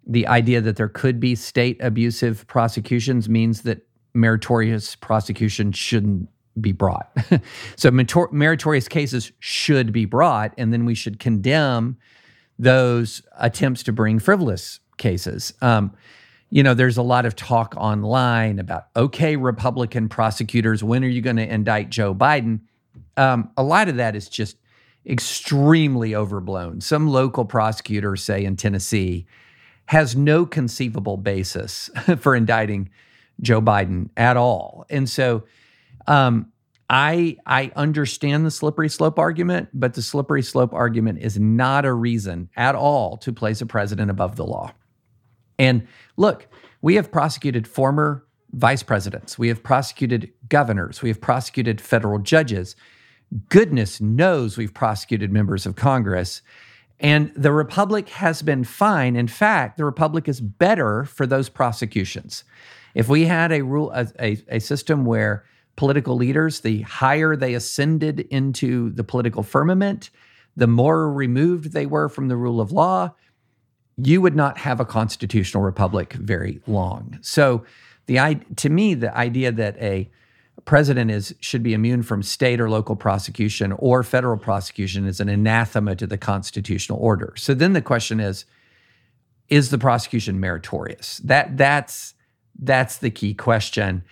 [0.05, 6.29] the idea that there could be state abusive prosecutions means that meritorious prosecution shouldn't
[6.61, 7.17] be brought.
[7.77, 11.97] so meritorious cases should be brought, and then we should condemn
[12.59, 15.55] those attempts to bring frivolous cases.
[15.61, 15.93] Um,
[16.55, 21.21] you know, there's a lot of talk online about, okay, Republican prosecutors, when are you
[21.21, 22.61] going to indict Joe Biden?
[23.17, 24.57] Um, a lot of that is just
[25.05, 26.81] extremely overblown.
[26.81, 29.27] Some local prosecutor, say in Tennessee,
[29.87, 31.91] has no conceivable basis
[32.21, 32.89] for indicting
[33.41, 34.87] Joe Biden at all.
[34.89, 35.43] And so
[36.07, 36.53] um,
[36.89, 41.93] I I understand the slippery slope argument, but the slippery slope argument is not a
[41.93, 44.73] reason at all to place a president above the law.
[45.59, 45.87] And
[46.17, 46.49] look,
[46.83, 52.77] we have prosecuted former vice presidents, we have prosecuted governors, we have prosecuted federal judges.
[53.49, 56.41] Goodness knows we've prosecuted members of Congress.
[57.01, 59.17] And the Republic has been fine.
[59.17, 62.45] In fact, the Republic is better for those prosecutions.
[62.95, 65.45] If we had a rule, a, a, a system where
[65.77, 70.11] political leaders, the higher they ascended into the political firmament,
[70.57, 73.13] the more removed they were from the rule of law,
[73.97, 77.18] you would not have a constitutional republic very long.
[77.22, 77.64] So,
[78.07, 80.11] the to me, the idea that a
[80.64, 85.28] president is should be immune from state or local prosecution or federal prosecution is an
[85.28, 87.34] anathema to the constitutional order.
[87.36, 88.45] So then the question is,
[89.49, 91.18] is the prosecution meritorious?
[91.18, 92.14] That that's
[92.59, 94.05] that's the key question.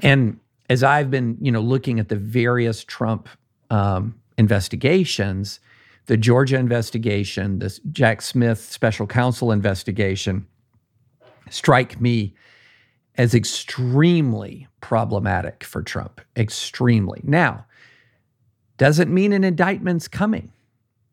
[0.00, 3.28] And as I've been, you know, looking at the various Trump
[3.70, 5.60] um, investigations,
[6.08, 10.46] the Georgia investigation, the Jack Smith special counsel investigation
[11.50, 12.34] strike me
[13.16, 16.22] as extremely problematic for Trump.
[16.34, 17.20] Extremely.
[17.24, 17.66] Now,
[18.78, 20.50] doesn't mean an indictment's coming.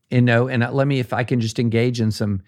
[0.09, 2.41] You know, and let me, if I can just engage in some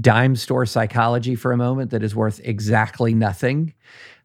[0.00, 3.74] dime store psychology for a moment that is worth exactly nothing.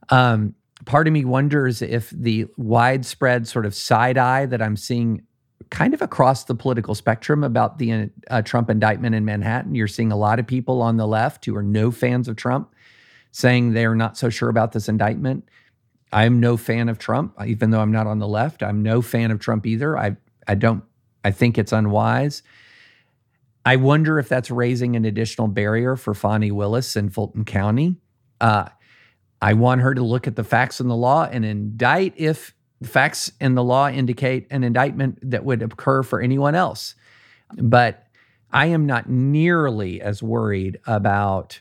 [0.09, 0.55] Um,
[0.85, 5.26] part of me wonders if the widespread sort of side eye that I'm seeing
[5.69, 9.75] kind of across the political spectrum about the uh, Trump indictment in Manhattan.
[9.75, 12.73] You're seeing a lot of people on the left who are no fans of Trump
[13.31, 15.47] saying they're not so sure about this indictment.
[16.11, 18.63] I'm no fan of Trump, even though I'm not on the left.
[18.63, 19.97] I'm no fan of Trump either.
[19.97, 20.15] I
[20.47, 20.83] I don't
[21.23, 22.43] I think it's unwise.
[23.65, 27.97] I wonder if that's raising an additional barrier for Fani Willis in Fulton County.
[28.39, 28.69] Uh,
[29.41, 32.87] I want her to look at the facts and the law and indict if the
[32.87, 36.95] facts in the law indicate an indictment that would occur for anyone else.
[37.57, 38.05] But
[38.51, 41.59] I am not nearly as worried about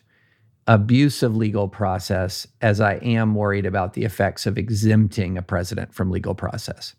[0.67, 5.95] abuse of legal process as I am worried about the effects of exempting a president
[5.95, 6.95] from legal process.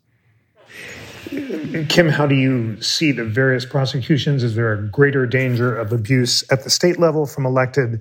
[1.88, 4.42] Kim, how do you see the various prosecutions?
[4.42, 8.00] Is there a greater danger of abuse at the state level from elected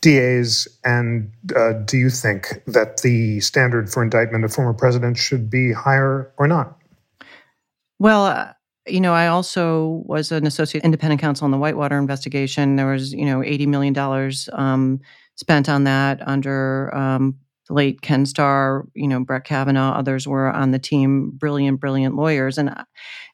[0.00, 5.50] DAs, and uh, do you think that the standard for indictment of former presidents should
[5.50, 6.78] be higher or not?
[7.98, 8.52] Well, uh,
[8.86, 12.76] you know, I also was an associate independent counsel on the Whitewater investigation.
[12.76, 15.00] There was, you know, $80 million um,
[15.34, 17.36] spent on that under um,
[17.68, 22.14] the late Ken Starr, you know, Brett Kavanaugh, others were on the team, brilliant, brilliant
[22.14, 22.58] lawyers.
[22.58, 22.84] And uh,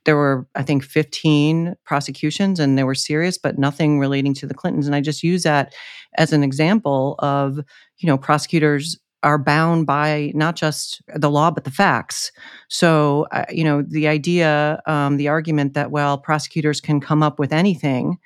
[0.04, 4.54] there were, I think, 15 prosecutions and they were serious, but nothing relating to the
[4.54, 4.86] Clintons.
[4.86, 5.74] And I just use that
[6.16, 7.58] as an example of,
[7.98, 12.32] you know, prosecutors are bound by not just the law but the facts.
[12.68, 17.38] So, uh, you know, the idea, um, the argument that well, prosecutors can come up
[17.38, 18.18] with anything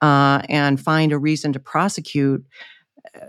[0.00, 2.44] uh, and find a reason to prosecute.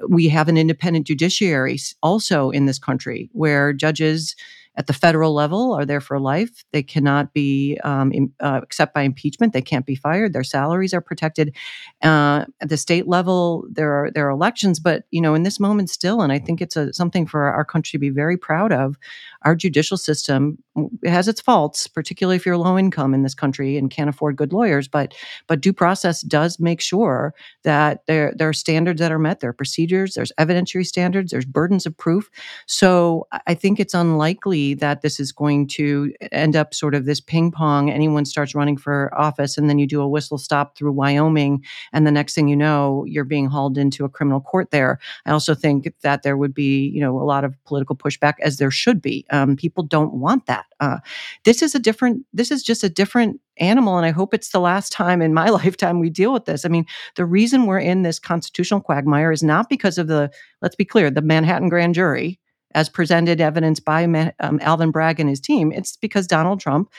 [0.07, 4.35] We have an independent judiciary also in this country where judges
[4.77, 6.65] at the federal level are there for life.
[6.71, 9.53] They cannot be um, in, uh, except by impeachment.
[9.53, 10.33] They can't be fired.
[10.33, 11.55] Their salaries are protected.
[12.03, 15.59] Uh, at the state level, there are there are elections, but you know, in this
[15.59, 18.71] moment, still, and I think it's a, something for our country to be very proud
[18.71, 18.97] of.
[19.45, 20.57] Our judicial system
[21.05, 24.51] has its faults, particularly if you're low income in this country and can't afford good
[24.51, 24.87] lawyers.
[24.87, 25.13] But
[25.47, 27.33] but due process does make sure
[27.63, 29.39] that there there are standards that are met.
[29.39, 30.15] There are procedures.
[30.15, 31.31] There's evidentiary standards.
[31.31, 32.29] There's burdens of proof.
[32.65, 37.21] So I think it's unlikely that this is going to end up sort of this
[37.21, 37.89] ping pong.
[37.91, 42.05] Anyone starts running for office, and then you do a whistle stop through Wyoming, and
[42.05, 44.99] the next thing you know, you're being hauled into a criminal court there.
[45.25, 48.57] I also think that there would be, you know, a lot of political pushback, as
[48.57, 49.25] there should be.
[49.35, 50.65] Um, people don't want that.
[50.79, 50.97] Uh,
[51.43, 52.25] this is a different.
[52.33, 55.47] This is just a different animal and i hope it's the last time in my
[55.61, 59.41] lifetime we deal with this i mean the reason we're in this constitutional quagmire is
[59.41, 60.29] not because of the
[60.61, 62.37] let's be clear the manhattan grand jury
[62.75, 64.03] as presented evidence by
[64.41, 66.91] um, Alvin Bragg and his team, it's because Donald Trump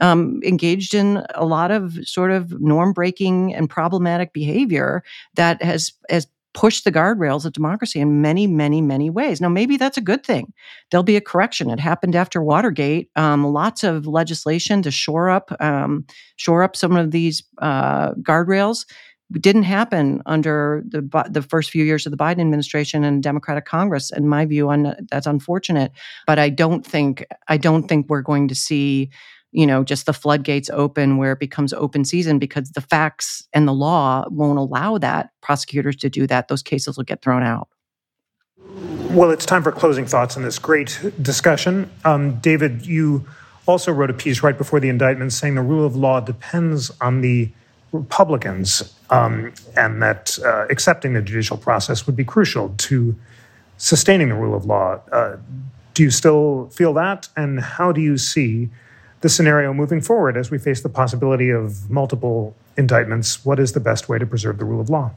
[0.00, 5.02] um, engaged in a lot of sort of norm breaking and problematic behavior
[5.34, 9.40] that has has pushed the guardrails of democracy in many, many, many ways.
[9.40, 10.52] Now, maybe that's a good thing.
[10.90, 11.70] There'll be a correction.
[11.70, 13.10] It happened after Watergate.
[13.16, 16.04] Um, lots of legislation to shore up, um,
[16.36, 18.84] shore up some of these uh, guardrails
[19.38, 24.10] didn't happen under the the first few years of the Biden administration and Democratic Congress.
[24.10, 25.92] In my view, on that's unfortunate.
[26.26, 29.10] But I don't think I don't think we're going to see
[29.52, 33.66] you know just the floodgates open where it becomes open season because the facts and
[33.66, 36.48] the law won't allow that prosecutors to do that.
[36.48, 37.68] Those cases will get thrown out.
[39.10, 41.90] Well, it's time for closing thoughts on this great discussion.
[42.04, 43.26] Um, David, you
[43.66, 47.20] also wrote a piece right before the indictment saying the rule of law depends on
[47.20, 47.50] the
[47.92, 53.16] Republicans, um, and that uh, accepting the judicial process would be crucial to
[53.78, 55.00] sustaining the rule of law.
[55.10, 55.36] Uh,
[55.94, 57.28] do you still feel that?
[57.36, 58.68] And how do you see
[59.20, 63.44] the scenario moving forward as we face the possibility of multiple indictments?
[63.44, 65.12] What is the best way to preserve the rule of law?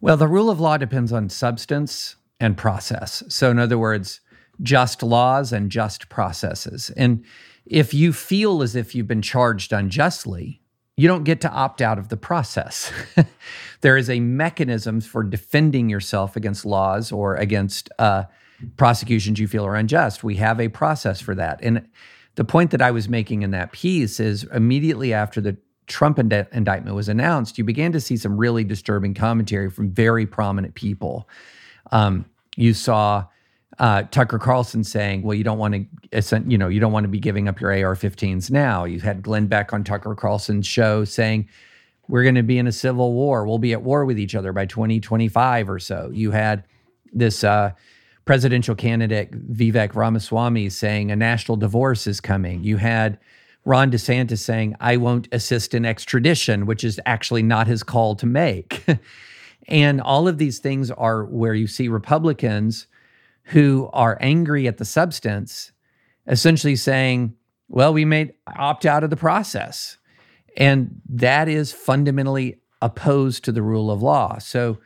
[0.00, 3.22] Well, the rule of law depends on substance and process.
[3.28, 4.20] So, in other words,
[4.62, 6.90] just laws and just processes.
[6.96, 7.24] And
[7.66, 10.60] if you feel as if you've been charged unjustly,
[10.96, 12.92] you don't get to opt out of the process.
[13.80, 18.24] there is a mechanism for defending yourself against laws or against uh,
[18.76, 20.22] prosecutions you feel are unjust.
[20.22, 21.58] We have a process for that.
[21.62, 21.88] And
[22.36, 25.56] the point that I was making in that piece is immediately after the
[25.86, 30.26] Trump ind- indictment was announced, you began to see some really disturbing commentary from very
[30.26, 31.28] prominent people.
[31.92, 32.24] Um,
[32.56, 33.26] you saw
[33.78, 37.08] uh, Tucker Carlson saying, "Well, you don't want to, you know, you don't want to
[37.08, 41.48] be giving up your AR-15s now." You had Glenn Beck on Tucker Carlson's show saying,
[42.08, 43.46] "We're going to be in a civil war.
[43.46, 46.64] We'll be at war with each other by 2025 or so." You had
[47.12, 47.72] this uh,
[48.24, 52.64] presidential candidate Vivek Ramaswamy saying a national divorce is coming.
[52.64, 53.18] You had
[53.64, 58.26] Ron DeSantis saying, "I won't assist in extradition," which is actually not his call to
[58.26, 58.84] make.
[59.68, 62.86] and all of these things are where you see Republicans
[63.44, 65.72] who are angry at the substance,
[66.26, 67.34] essentially saying,
[67.68, 69.98] well, we may opt out of the process.
[70.56, 74.38] And that is fundamentally opposed to the rule of law.
[74.38, 74.78] So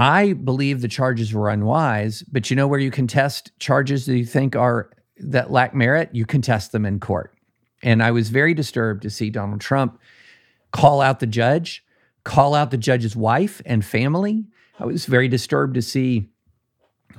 [0.00, 4.24] I believe the charges were unwise, but you know where you contest charges that you
[4.24, 4.88] think are
[5.18, 7.34] that lack merit, you contest them in court.
[7.82, 10.00] And I was very disturbed to see Donald Trump
[10.72, 11.84] call out the judge,
[12.24, 14.46] call out the judge's wife and family.
[14.78, 16.30] I was very disturbed to see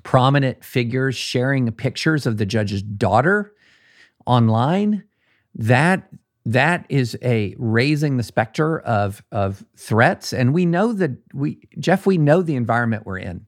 [0.01, 3.53] prominent figures sharing pictures of the judge's daughter
[4.25, 5.03] online,
[5.53, 6.09] that
[6.46, 10.34] that is a raising the specter of of threats.
[10.34, 13.46] And we know that we Jeff, we know the environment we're in.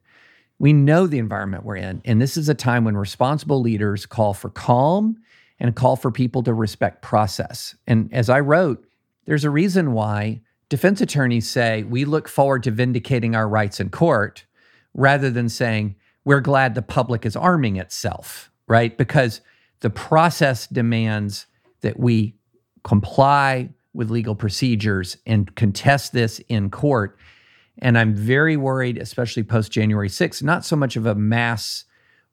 [0.60, 2.02] We know the environment we're in.
[2.06, 5.18] And this is a time when responsible leaders call for calm
[5.60, 7.76] and call for people to respect process.
[7.88, 8.86] And as I wrote,
[9.26, 13.90] there's a reason why defense attorneys say we look forward to vindicating our rights in
[13.90, 14.46] court
[14.94, 18.98] rather than saying we're glad the public is arming itself, right?
[18.98, 19.42] Because
[19.82, 21.48] the process demands
[21.82, 22.36] that we
[22.84, 27.18] comply with legal procedures and contest this in court.
[27.80, 31.86] And I'm very worried, especially post January 6th, not so much of a mass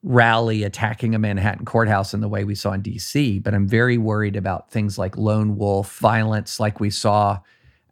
[0.03, 3.98] rally attacking a Manhattan courthouse in the way we saw in DC, but I'm very
[3.98, 7.38] worried about things like lone wolf violence, like we saw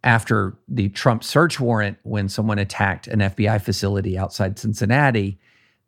[0.04, 5.38] after the Trump search warrant when someone attacked an FBI facility outside Cincinnati.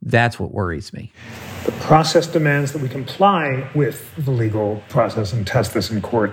[0.03, 1.13] That's what worries me.
[1.67, 6.33] The process demands that we comply with the legal process and test this in court.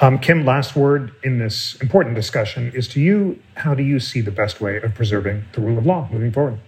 [0.00, 3.40] Um, Kim, last word in this important discussion is to you.
[3.54, 6.58] How do you see the best way of preserving the rule of law moving forward?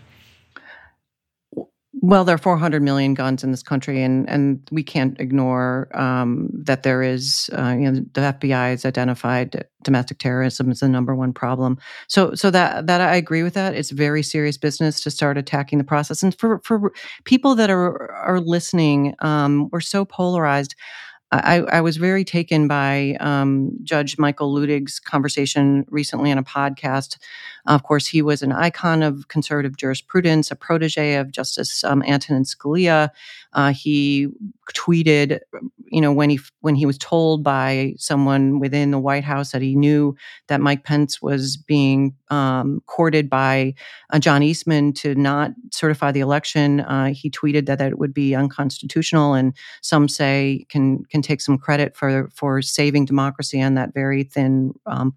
[2.01, 6.49] Well, there are 400 million guns in this country, and, and we can't ignore um,
[6.53, 11.14] that there is, uh, you know, the FBI has identified domestic terrorism as the number
[11.14, 11.76] one problem.
[12.07, 13.74] So, so that that I agree with that.
[13.74, 16.22] It's very serious business to start attacking the process.
[16.22, 16.92] And for for
[17.24, 20.76] people that are are listening, um, we're so polarized.
[21.30, 27.18] I, I, was very taken by um, Judge Michael Luttig's conversation recently on a podcast.
[27.69, 32.45] Of course, he was an icon of conservative jurisprudence, a protege of Justice um, Antonin
[32.45, 33.11] Scalia.
[33.53, 34.29] Uh, he
[34.75, 35.39] tweeted,
[35.91, 39.62] you know, when he when he was told by someone within the White House that
[39.62, 40.16] he knew
[40.49, 43.75] that Mike Pence was being um, courted by
[44.11, 48.14] uh, John Eastman to not certify the election, uh, he tweeted that, that it would
[48.14, 53.75] be unconstitutional, and some say can can take some credit for for saving democracy on
[53.75, 55.14] that very thin um,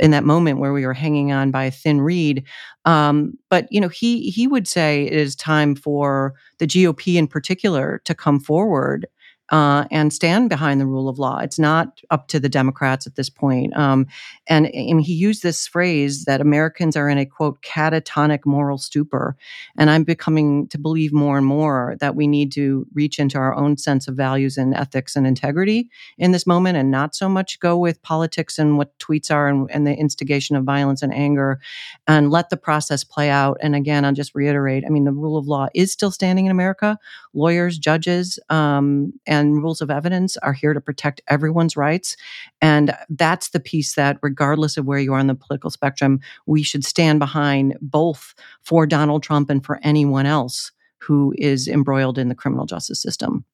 [0.00, 2.44] in that moment where we were hanging on by a thin reed.
[2.84, 7.26] Um, but you know, he he would say it is time for the GOP in
[7.26, 9.06] particular to come forward
[9.50, 11.38] uh, and stand behind the rule of law.
[11.38, 13.76] It's not up to the Democrats at this point.
[13.76, 14.06] Um,
[14.48, 19.36] and, and, he used this phrase that Americans are in a quote catatonic moral stupor.
[19.76, 23.54] And I'm becoming to believe more and more that we need to reach into our
[23.54, 27.60] own sense of values and ethics and integrity in this moment, and not so much
[27.60, 31.60] go with politics and what tweets are and, and the instigation of violence and anger,
[32.06, 33.58] and let the process play out.
[33.60, 36.52] And again, I'll just reiterate: I mean, the rule of law is still standing in
[36.52, 36.98] America.
[37.34, 42.16] Lawyers, judges, um, and rules of evidence are here to protect everyone's rights.
[42.60, 46.62] And that's the piece that, regardless of where you are on the political spectrum, we
[46.62, 52.28] should stand behind both for Donald Trump and for anyone else who is embroiled in
[52.28, 53.44] the criminal justice system.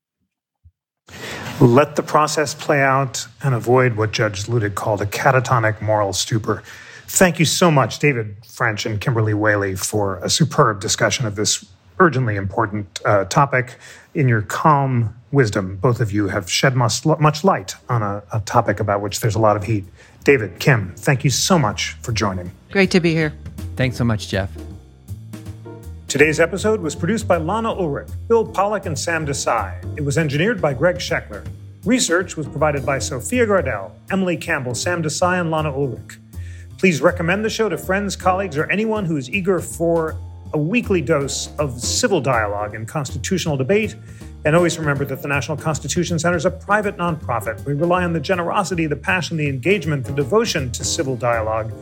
[1.60, 6.62] Let the process play out and avoid what Judge Luttig called a catatonic moral stupor.
[7.06, 11.66] Thank you so much, David French and Kimberly Wehle, for a superb discussion of this
[11.98, 13.78] urgently important uh, topic.
[14.14, 18.40] In your calm wisdom, both of you have shed much, much light on a, a
[18.40, 19.84] topic about which there's a lot of heat.
[20.24, 22.50] David, Kim, thank you so much for joining.
[22.70, 23.32] Great to be here.
[23.76, 24.50] Thanks so much, Jeff.
[26.08, 29.96] Today's episode was produced by Lana Ulrich, Bill Pollock, and Sam Desai.
[29.96, 31.46] It was engineered by Greg Scheckler.
[31.84, 36.18] Research was provided by Sophia Gardell, Emily Campbell, Sam Desai, and Lana Ulrich.
[36.78, 40.16] Please recommend the show to friends, colleagues, or anyone who is eager for
[40.52, 43.94] a weekly dose of civil dialogue and constitutional debate.
[44.44, 47.64] And always remember that the National Constitution Center is a private nonprofit.
[47.66, 51.72] We rely on the generosity, the passion, the engagement, the devotion to civil dialogue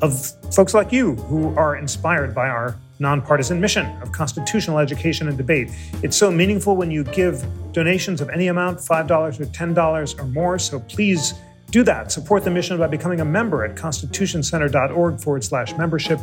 [0.00, 5.36] of folks like you who are inspired by our nonpartisan mission of constitutional education and
[5.36, 5.70] debate.
[6.02, 10.58] It's so meaningful when you give donations of any amount, $5 or $10 or more.
[10.58, 11.34] So please
[11.70, 12.10] do that.
[12.12, 16.18] Support the mission by becoming a member at constitutioncenter.org forward slash membership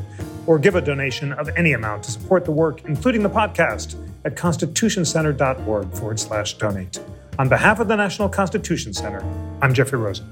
[0.45, 3.95] or give a donation of any amount to support the work, including the podcast,
[4.27, 6.99] at constitutioncenter.org forward slash donate.
[7.39, 9.23] On behalf of the National Constitution Center,
[9.61, 10.27] I'm Jeffrey Rosen.